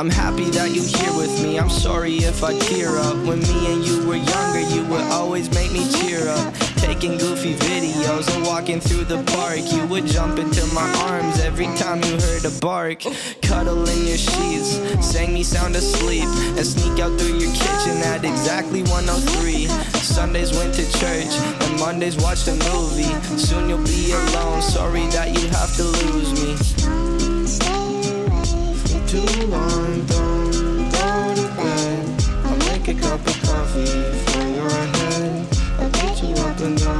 [0.00, 1.58] I'm happy that you here with me.
[1.58, 3.16] I'm sorry if I tear up.
[3.16, 6.54] When me and you were younger, you would always make me cheer up.
[6.80, 9.60] Taking goofy videos and walking through the park.
[9.70, 13.00] You would jump into my arms every time you heard a bark.
[13.42, 16.24] Cuddle in your sheets, sang me sound asleep,
[16.56, 19.66] and sneak out through your kitchen at exactly 103.
[20.00, 23.12] Sundays went to church, and Mondays watched a movie.
[23.36, 24.62] Soon you'll be alone.
[24.62, 26.79] Sorry that you have to lose me.
[29.10, 29.18] Too
[29.48, 30.52] long, don't
[30.92, 32.24] go to bed.
[32.44, 33.84] I'll make a cup of coffee
[34.30, 35.46] for your head.
[35.80, 36.99] I'll get you up and down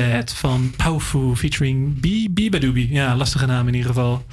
[0.00, 2.00] Deathbed van Paufu featuring.
[2.30, 2.92] Bibadoobie.
[2.92, 4.24] Ja, lastige naam in ieder geval.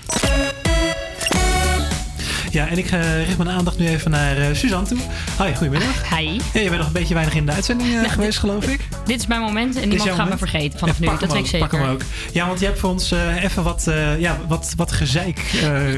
[2.52, 4.98] Ja, en ik eh, richt mijn aandacht nu even naar eh, Suzanne toe.
[5.42, 6.18] Hi, goedemiddag.
[6.18, 6.40] Hi.
[6.54, 8.88] Ja, je bent nog een beetje weinig in de uitzending eh, geweest, geloof ik.
[9.06, 11.18] Dit is mijn moment en niemand gaat me vergeten vanaf Ja, nu.
[11.20, 11.68] Dat weet ik zeker.
[11.68, 12.02] Pak hem ook.
[12.34, 13.88] Ja, want je hebt voor ons even wat,
[14.18, 15.42] ja, wat, wat gezeik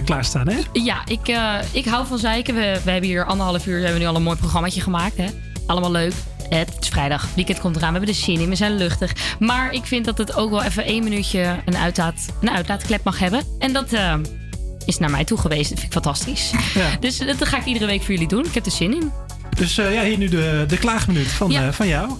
[0.06, 0.58] klaarstaan, hè?
[0.74, 1.38] Ja, ik,
[1.72, 2.56] ik hou van zeiken.
[2.56, 5.18] We, we hebben hier anderhalf uur hebben we nu al een mooi programmaatje gemaakt.
[5.18, 5.26] Hè?
[5.66, 6.14] Allemaal leuk.
[6.50, 7.94] Het is vrijdag, weekend komt eraan.
[7.94, 9.36] We hebben er zin in, we zijn luchtig.
[9.40, 13.20] Maar ik vind dat het ook wel even één minuutje een, uitlaat, een uitlaatklep mag
[13.20, 13.44] hebben.
[13.60, 14.16] En dat eh,
[14.86, 15.70] is naar mij toe geweest.
[15.70, 16.52] Dat vind ik fantastisch.
[17.00, 18.46] Dus dat ga ik iedere week voor jullie doen.
[18.46, 19.12] Ik heb er zin in.
[19.58, 22.12] Dus eh, ja, hier nu de, de klaagminuut van, eh, van jou.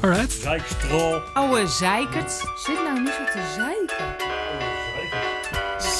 [0.00, 0.32] Alright.
[0.42, 1.20] Zeikstrol.
[1.34, 2.30] Oude zeikert.
[2.64, 4.28] Zit nou niet zo te zeiken.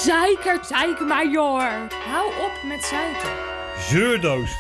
[0.05, 1.63] Zeikert, zeiken maar joh.
[2.11, 3.31] Hou op met zeiken.
[3.89, 4.51] Zeurdoos.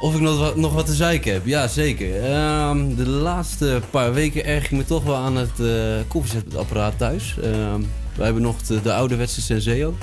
[0.00, 1.46] Of ik nog wat, nog wat te zeiken heb?
[1.46, 2.24] Ja, zeker.
[2.24, 5.66] Ehm, de laatste paar weken erg ik me toch wel aan het eh
[6.08, 7.36] koffiezetapparaat thuis.
[7.42, 7.80] Ehm,
[8.16, 9.94] wij hebben nog de, de ouderwetse Senseo.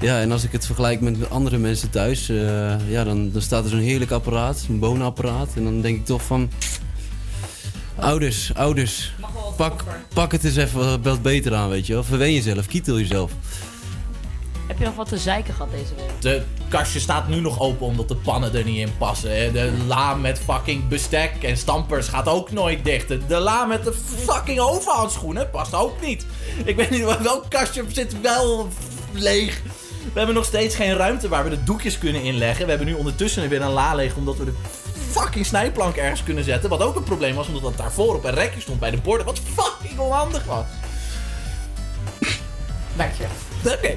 [0.00, 3.64] Ja, en als ik het vergelijk met andere mensen thuis, eh, ja, dan, dan staat
[3.64, 5.48] er zo'n heerlijk apparaat, een boonapparaat.
[5.56, 6.50] En dan denk ik toch van,
[7.98, 9.14] ouders, ouders,
[9.56, 9.84] pak,
[10.14, 12.04] pak het eens even wat beter aan, weet je wel.
[12.04, 13.32] Verwen jezelf, kietel jezelf.
[14.66, 16.10] Heb je nog wat te zeiken gehad deze week?
[16.20, 19.52] De kastje staat nu nog open omdat de pannen er niet in passen.
[19.52, 23.08] De la met fucking bestek en stampers gaat ook nooit dicht.
[23.08, 26.26] De- la met de fucking ovenhandschoenen past ook niet.
[26.64, 28.68] Ik weet niet welk kastje zit wel
[29.12, 29.60] leeg.
[30.12, 32.64] We hebben nog steeds geen ruimte waar we de doekjes kunnen inleggen.
[32.64, 34.54] We hebben nu ondertussen weer een la leeg omdat we de
[35.10, 36.70] fucking snijplank ergens kunnen zetten.
[36.70, 39.26] Wat ook een probleem was omdat dat daarvoor op een rekje stond bij de borden.
[39.26, 40.64] Wat fucking onhandig was.
[42.96, 43.26] Dank je.
[43.70, 43.96] Oké.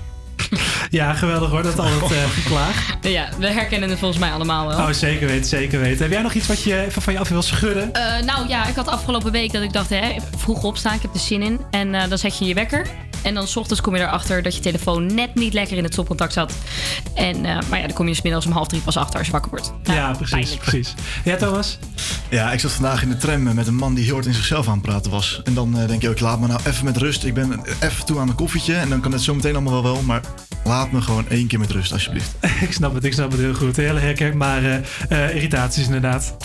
[0.90, 2.98] Ja, geweldig hoor, dat altijd eh geklaag.
[3.02, 4.78] Ja, we herkennen het volgens mij allemaal wel.
[4.78, 6.02] Oh, zeker weten, zeker weten.
[6.02, 7.94] Heb jij nog iets wat je even van je af wil schudden?
[7.94, 11.14] Eh, nou ja, ik had afgelopen week dat ik dacht, hè, vroeg opstaan, ik heb
[11.14, 11.60] er zin in.
[11.72, 12.86] En eh, dan zet je je wekker.
[13.22, 15.94] En dan s ochtends kom je erachter dat je telefoon net niet lekker in het
[15.94, 16.54] stopcontact zat.
[17.14, 19.26] En, eh, maar ja, dan kom je 's middags om half drie pas achter als
[19.26, 19.74] je wakker wordt.
[19.84, 20.94] Ja, precies, precies.
[21.24, 21.78] Ja, Thomas?
[22.30, 24.68] Ja, ik zat vandaag in de tram met een man die heel hard in zichzelf
[24.68, 25.42] aan het praten was.
[25.44, 27.24] En dan eh, denk je ook, laat me nou even met rust.
[27.24, 29.94] Ik ben even toe aan een koffietje en dan kan het zo meteen allemaal wel
[29.94, 30.02] wel.
[30.02, 30.22] Maar
[30.64, 32.36] laat me gewoon één keer met rust, alsjeblieft.
[32.68, 33.76] ik snap het, ik snap het heel goed.
[33.76, 36.36] Hele herkenbare eh irritaties inderdaad.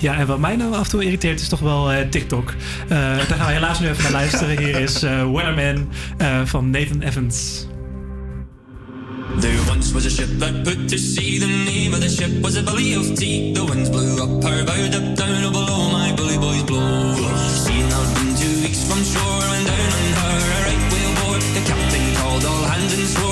[0.00, 2.54] Ja, en wat mij nou af en toe irriteert is toch wel eh, TikTok.
[2.82, 4.58] Eh, daar gaan we helaas nu even naar luisteren.
[4.58, 5.88] Hier is eh Weatherman
[6.18, 7.66] eh, van Nathan Evans.
[9.38, 11.38] There once was a ship that put to sea.
[11.38, 13.52] The name of the ship was a Billy of Tea.
[13.52, 17.14] The winds blew up her bow, up down, oh below my bully boys blow.
[17.64, 19.92] Seen her been two weeks from shore, and down
[20.24, 20.59] on her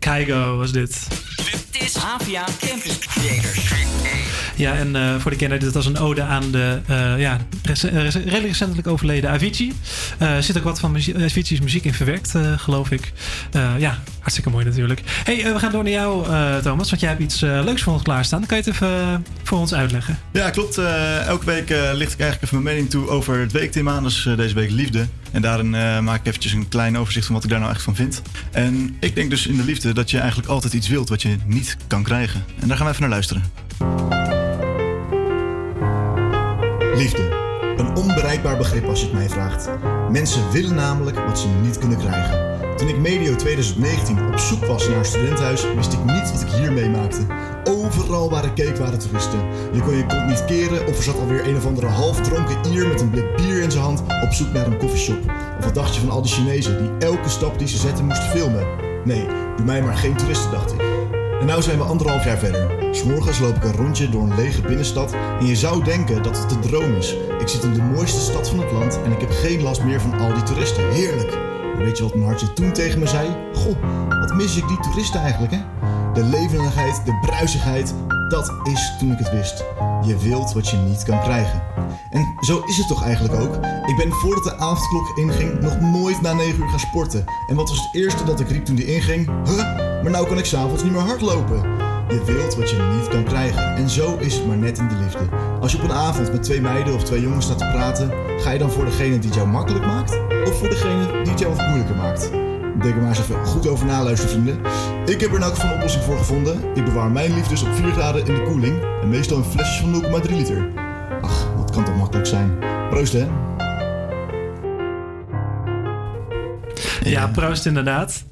[0.00, 1.06] van Kaigo was dit.
[1.70, 3.72] Dit is APA Campus Creators.
[4.56, 7.80] Ja, en eh, voor de kenner, dit was een ode aan de eh, ja, rec-
[7.82, 9.72] redelijk recentelijk overleden Avicii.
[10.18, 13.12] Eh, Er zit ook wat van muzie- Avicii's muziek in verwerkt, eh, geloof ik.
[13.52, 15.02] Eh, ja, hartstikke mooi natuurlijk.
[15.24, 17.92] hey, eh, we gaan door naar jou, eh, Thomas, want jij hebt iets leuks voor
[17.92, 18.38] ons klaarstaan.
[18.38, 20.18] Dan kan je het even voor ons uitleggen.
[20.32, 20.78] Ja, klopt.
[20.78, 24.00] Eh, elke week eh, licht ik eigenlijk even mijn mening toe over het weekthema.
[24.00, 25.06] Dus eh, deze week liefde.
[25.30, 27.82] En daarin eh, maak ik eventjes een klein overzicht van wat ik daar nou echt
[27.82, 28.22] van vind.
[28.50, 31.36] En ik denk dus in de liefde dat je eigenlijk altijd iets wilt wat je
[31.44, 32.44] niet kan krijgen.
[32.60, 33.42] En daar gaan we even naar luisteren.
[36.96, 37.36] Liefde.
[37.76, 39.68] Een onbereikbaar begrip als je het mij vraagt.
[40.10, 42.57] Mensen willen namelijk wat ze niet kunnen krijgen.
[42.78, 46.48] Toen ik medio 2019 op zoek was naar een studentenhuis, wist ik niet wat ik
[46.48, 47.26] hier meemaakte.
[47.64, 49.38] Overal waar ik keek waren toeristen.
[49.72, 52.88] Je kon je kont niet keren of er zat alweer een of andere halfdronken Ier
[52.88, 55.18] met een blik bier in zijn hand op zoek naar een koffieshop.
[55.58, 58.28] Of wat dacht je van al die Chinezen die elke stap die ze zetten moesten
[58.28, 58.66] filmen?
[59.04, 59.26] Nee,
[59.56, 60.80] doe mij maar geen toeristen, dacht ik.
[61.40, 62.94] En nou zijn we anderhalf jaar verder.
[62.94, 66.48] S'morgens loop ik een rondje door een lege binnenstad en je zou denken dat het
[66.48, 67.16] de droom is.
[67.38, 70.00] Ik zit in de mooiste stad van het land en ik heb geen last meer
[70.00, 70.90] van al die toeristen.
[70.92, 71.57] Heerlijk!
[71.78, 73.28] Weet je wat mijn hartje toen tegen me zei?
[73.54, 73.76] Goh,
[74.20, 75.60] wat mis ik die toeristen eigenlijk, hè?
[76.14, 77.94] De levendigheid, de bruisigheid,
[78.28, 79.64] dat is toen ik het wist.
[80.04, 81.62] Je wilt wat je niet kan krijgen.
[82.10, 83.54] En zo is het toch eigenlijk ook?
[83.86, 87.24] Ik ben voordat de avondklok inging nog nooit na 9 uur gaan sporten.
[87.48, 89.26] En wat was het eerste dat ik riep toen die inging?
[89.44, 89.56] Huh?
[90.02, 91.87] Maar nou kan ik s'avonds niet meer hardlopen.
[92.08, 93.74] Je wilt wat je niet kan krijgen.
[93.74, 95.28] En zo is het maar net in de liefde.
[95.60, 98.10] Als je op een avond met twee meiden of twee jongens staat te praten,
[98.40, 100.18] ga je dan voor degene die het jou makkelijk maakt?
[100.44, 102.30] Of voor degene die het jou wat moeilijker maakt?
[102.82, 104.60] Denk er maar eens even goed over na, luister vrienden.
[105.06, 106.76] Ik heb er geval een oplossing voor gevonden.
[106.76, 108.82] Ik bewaar mijn liefdes op 4 graden in de koeling.
[109.02, 110.68] En meestal in flesjes van 0,3 liter.
[111.20, 112.58] Ach, wat kan toch makkelijk zijn.
[112.90, 113.26] Proost hè.
[117.00, 118.24] Ja, proost inderdaad.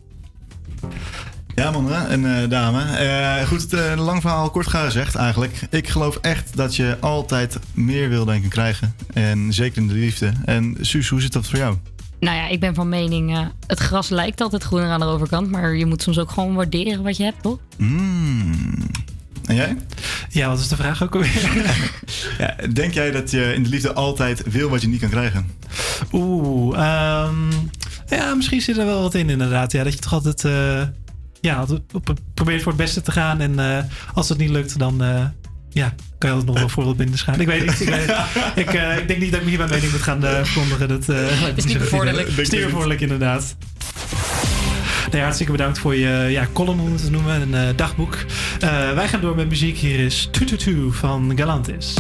[1.57, 2.07] Ja, man hè?
[2.07, 2.83] en eh, dame.
[2.83, 5.61] Eh, goed, eh, lang verhaal kort gezegd eigenlijk.
[5.71, 8.95] Ik geloof echt dat je altijd meer wil denken krijgen.
[9.13, 10.33] En zeker in de liefde.
[10.45, 11.77] En Suus, hoe zit dat voor jou?
[12.21, 15.51] Nou ja, ik ben van mening, eh, het gras lijkt altijd groener aan de overkant,
[15.51, 17.59] maar je moet soms ook gewoon waarderen wat je hebt, toch?
[17.77, 18.77] Mm.
[19.45, 19.77] En jij?
[20.29, 21.51] Ja, wat is de vraag ook alweer?
[22.39, 25.47] ja, denk jij dat je in de liefde altijd wil wat je niet kan krijgen?
[26.13, 27.51] Oeh, ehm,
[28.09, 29.73] ja, misschien zit er wel wat in inderdaad.
[29.73, 30.83] Ja, dat je toch altijd, eh,
[31.47, 31.67] ja,
[32.35, 33.41] probeert voor het beste te gaan.
[33.41, 35.25] En eh, als het niet lukt, dan eh,
[35.77, 37.41] ja, kan je altijd nog wel voorbeeld binnen gaan.
[37.41, 37.81] Ik weet niet.
[37.81, 38.11] Ik, weet,
[38.67, 40.89] ik, eh, ik denk niet dat ik me hier mijn mening moet gaan uh, verkondigen.
[40.89, 42.29] Dat eh, Is niet bevorderlijk.
[42.29, 42.39] goed.
[42.39, 43.57] Is niet bevorderlijk, inderdaad.
[45.11, 48.17] Nee, hartstikke bedankt voor je ja, column, om het te noemen, een dagboek.
[48.61, 49.77] Eh, wij gaan door met muziek.
[49.77, 51.95] Hier is Tututu van Galantis.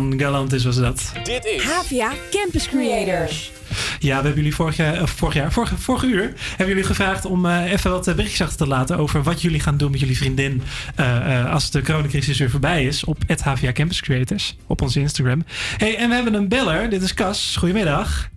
[0.00, 1.12] Van Galantis was dat.
[1.22, 3.52] Dit is Havia Campus Creators.
[3.98, 7.24] Ja, we hebben jullie vorig jaar, of vorig jaar, vorige, vorige uur, hebben jullie gevraagd
[7.24, 10.00] om eh, even wat eh, berichtjes achter te laten over wat jullie gaan doen met
[10.00, 10.62] jullie vriendin
[10.94, 15.00] eh, eh, als de coronacrisis weer voorbij is op het HVA Campus Creators op onze
[15.00, 15.44] Instagram.
[15.76, 16.90] Hey, en we hebben een beller.
[16.90, 17.56] Dit is Cas.
[17.58, 18.28] Goedemiddag.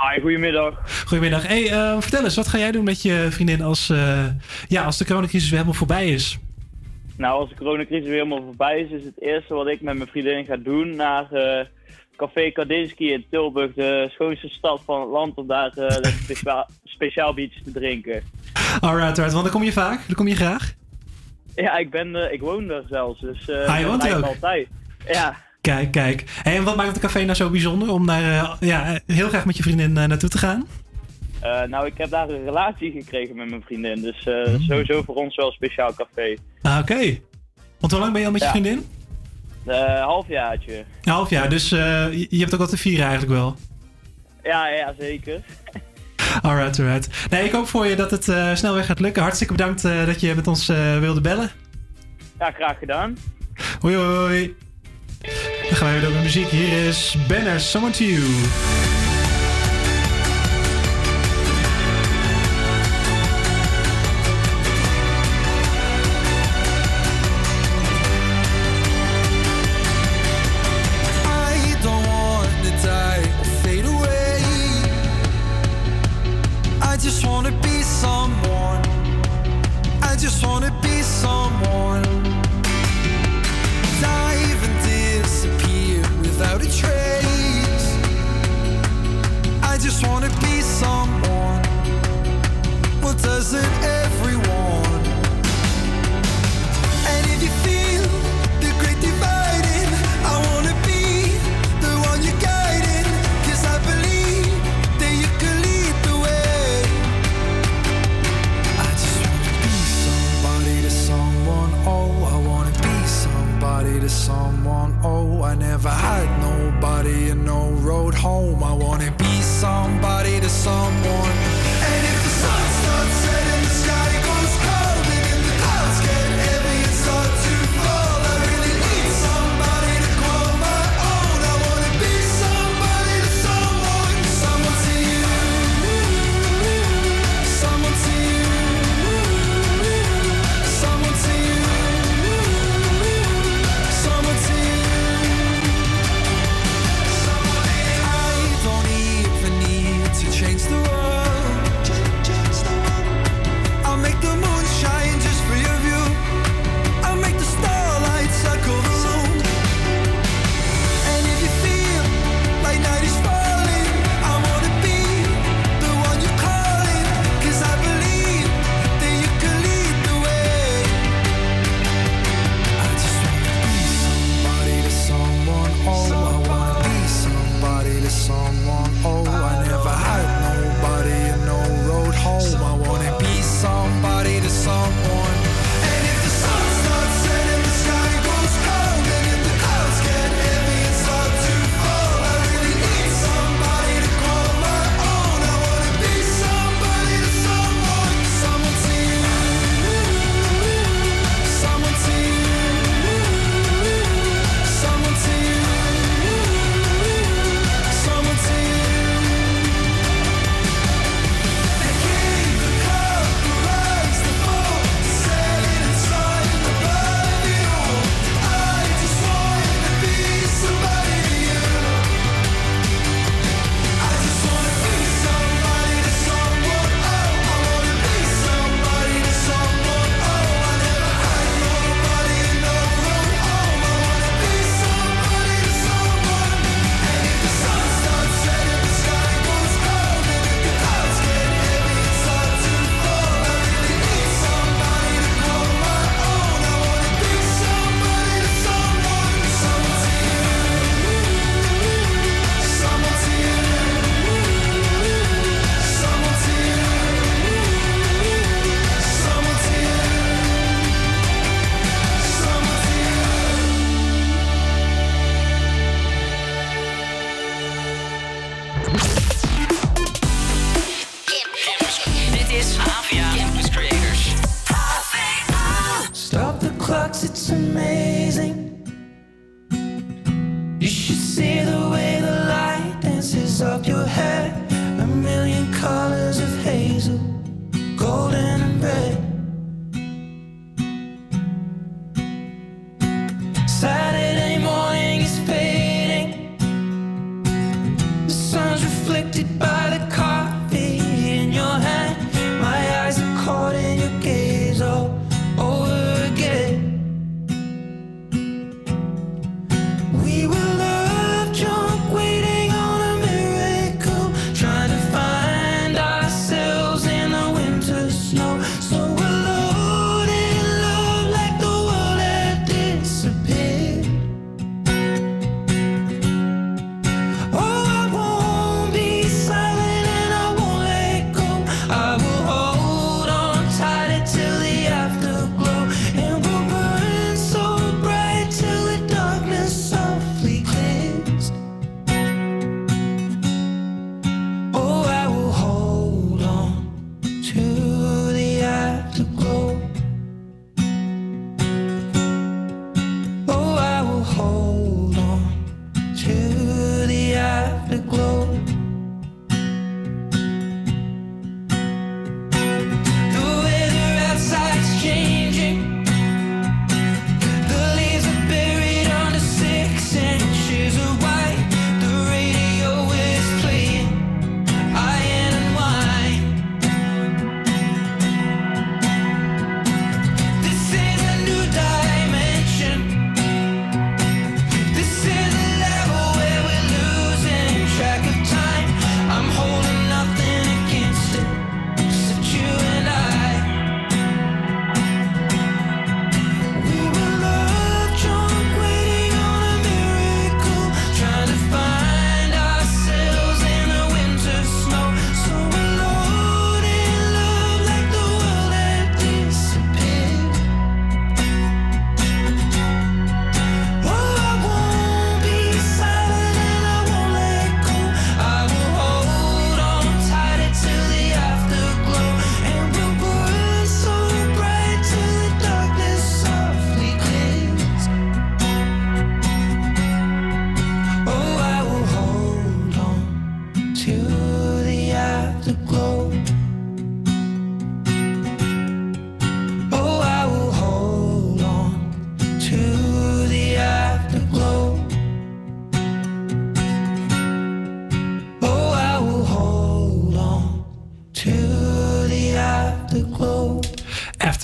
[0.00, 0.74] Hi, goedemiddag.
[1.06, 1.46] Goedemiddag.
[1.46, 4.24] Hey, eh, vertel eens, wat ga jij doen met je vriendin als, eh,
[4.68, 6.38] ja, als de coronacrisis weer helemaal voorbij is?
[7.20, 10.08] Nou, als de coronacrisis weer helemaal voorbij is, is het eerste wat ik met mijn
[10.08, 11.66] vriendin ga doen naar eh,
[12.16, 17.34] Café Kandinsky in Tilburg, de schoonste stad van het land, om daar lekker speciaal, speciaal
[17.34, 18.22] biertje te drinken.
[18.80, 19.32] Alright, alright.
[19.32, 20.06] Want dan kom je vaak?
[20.06, 20.74] Dan kom je graag?
[21.54, 24.24] Ja, ik, ben, eh, ik woon er zelfs, dus eh Ah, je woont er ook?
[24.24, 24.68] altijd.
[25.06, 26.24] Ja, Kijk, kijk.
[26.42, 29.56] Hey, en wat maakt het café nou zo bijzonder om daar ja, heel graag met
[29.56, 30.66] je vriendin naartoe te gaan?
[31.40, 34.60] Eh, nou, ik heb daar een relatie gekregen met mijn vriendin, dus eh, Hmm.
[34.60, 36.36] sowieso voor ons wel een speciaal café.
[36.62, 37.18] Ah, oké.
[37.80, 38.86] Want hoe lang ben je al met je vriendin?
[39.66, 40.84] Een halfjaartje.
[41.02, 43.56] Een half jaar, dus eh, je, hebt ook wat te vieren eigenlijk wel.
[44.42, 45.40] Ja, ja, zeker.
[46.42, 47.08] Alright, alright.
[47.30, 49.22] Nee, ik hoop voor je dat het eh, snel weer gaat lukken.
[49.22, 51.50] Hartstikke bedankt eh, dat je met ons eh, wilde bellen.
[52.38, 53.16] Ja, graag gedaan.
[53.80, 54.54] Hoi, hoi.
[55.68, 56.48] Dan gaan wij weer door met muziek.
[56.48, 58.89] Hier is Banner, Someone to You.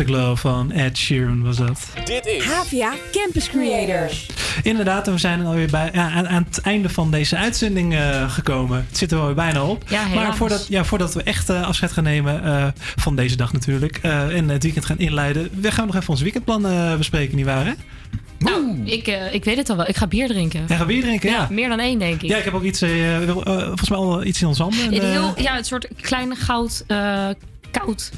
[0.07, 1.87] Afterglow van Ed Sheeran was dat.
[2.05, 4.27] Dit is Havia Campus Creators.
[4.63, 8.85] Inderdaad, we zijn alweer bij, ja, aan, aan het einde van deze uitzending eh, gekomen.
[8.89, 9.83] Het zit er wel weer bijna op.
[9.89, 12.67] Ja, maar voordat, ja, voordat we echt eh, afscheid gaan nemen eh,
[12.97, 13.99] van deze dag natuurlijk.
[14.03, 15.51] eh, en het weekend gaan inleiden.
[15.61, 16.63] We gaan nog even ons weekendplan
[16.99, 17.73] bespreken, nietwaar hè?
[18.39, 19.89] Nou, ik, eh, ik weet het al wel.
[19.89, 20.65] Ik ga bier drinken.
[20.69, 21.47] Jij gaat bier drinken, ja.
[21.51, 22.29] Meer dan één, denk ik.
[22.31, 23.31] Ja, ik heb ook iets, eh, eh,
[23.67, 24.87] volgens mij al iets in ons handen.
[24.87, 27.29] Een En, heel, ja, het soort klein goud, eh,
[27.71, 28.11] koud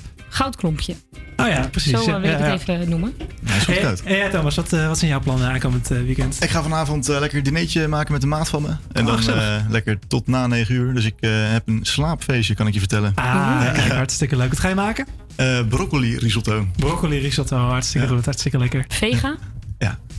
[0.43, 0.95] goudklompje.
[1.37, 1.91] oh ja, precies.
[1.93, 2.75] Zo eh, ja, wil ik ja, het ja.
[2.75, 3.15] even noemen.
[3.45, 4.01] Hij is goed Hey, koud.
[4.05, 6.43] hey, Thomas, wat, eh, wat zijn jouw plannen aankomend eh, weekend?
[6.43, 8.69] Ik ga vanavond eh, lekker een dinertje maken met de maat van me.
[8.93, 10.95] En Oh, dan eh, lekker tot na 9 uur.
[10.95, 13.13] Dus ik eh, heb een slaapfeestje, kan ik je vertellen.
[13.15, 14.49] Ah, kijk, hartstikke leuk.
[14.49, 15.07] Wat ga je maken?
[15.37, 16.67] Eh, broccoli risotto.
[16.77, 18.85] Broccoli risotto, hartstikke goed, hartstikke lekker.
[18.89, 19.37] Vega?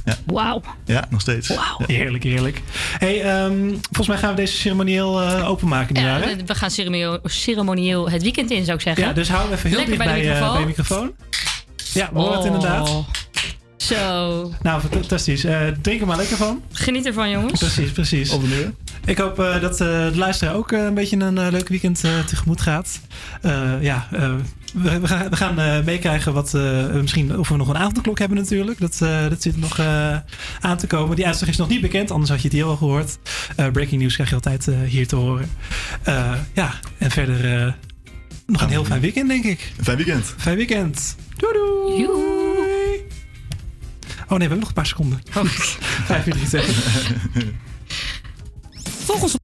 [0.09, 0.33] Ja, ja.
[0.33, 0.61] Wauw.
[0.85, 1.47] Ja, nog steeds.
[1.47, 1.75] Ja.
[1.85, 2.61] Heerlijk, heerlijk.
[2.97, 6.43] Hey, ehm, volgens mij gaan we deze ceremonieel eh, openmaken, Ja, nietwaar, hè?
[6.45, 9.03] we gaan ceremonieel, ceremonieel het weekend in, zou ik zeggen.
[9.03, 10.53] Ja, dus hou hem even heel Lekker dicht bij, bij de eh, microfoon.
[10.53, 11.11] bij de microfoon.
[11.93, 12.53] Ja, we horen het Oh.
[12.53, 13.05] inderdaad.
[13.77, 14.51] Zo.
[14.61, 15.43] Nou, fantastisch.
[15.43, 16.61] Eh, drink er maar lekker van.
[16.71, 17.59] Geniet ervan, jongens.
[17.59, 18.31] Precies, precies.
[18.31, 18.73] Op de muur.
[19.05, 22.61] Ik hoop eh, dat eh, de luisteraar ook een beetje een leuk weekend eh, tegemoet
[22.61, 22.99] gaat.
[23.41, 24.31] Eh, ja, eh,
[24.73, 28.19] we, we gaan, we gaan eh, meekrijgen wat, eh, misschien of we nog een avondklok
[28.19, 28.79] hebben natuurlijk.
[28.79, 29.79] Dat, eh, dat zit nog
[30.59, 31.15] aan te komen.
[31.15, 33.17] Die uitslag is nog niet bekend, anders had je het hier al gehoord.
[33.55, 35.49] Eh, breaking news krijg je altijd hier te horen.
[36.53, 37.75] Ja, en verder
[38.45, 39.73] nog een heel fijn weekend denk ik.
[39.81, 40.33] Fijn weekend.
[40.37, 41.15] Fijn weekend.
[41.35, 42.07] Doei doei.
[44.27, 45.21] Oh nee, we hebben nog een paar seconden.
[46.09, 46.65] Vijf, vier, drie, twee.
[49.05, 49.37] Volg ons op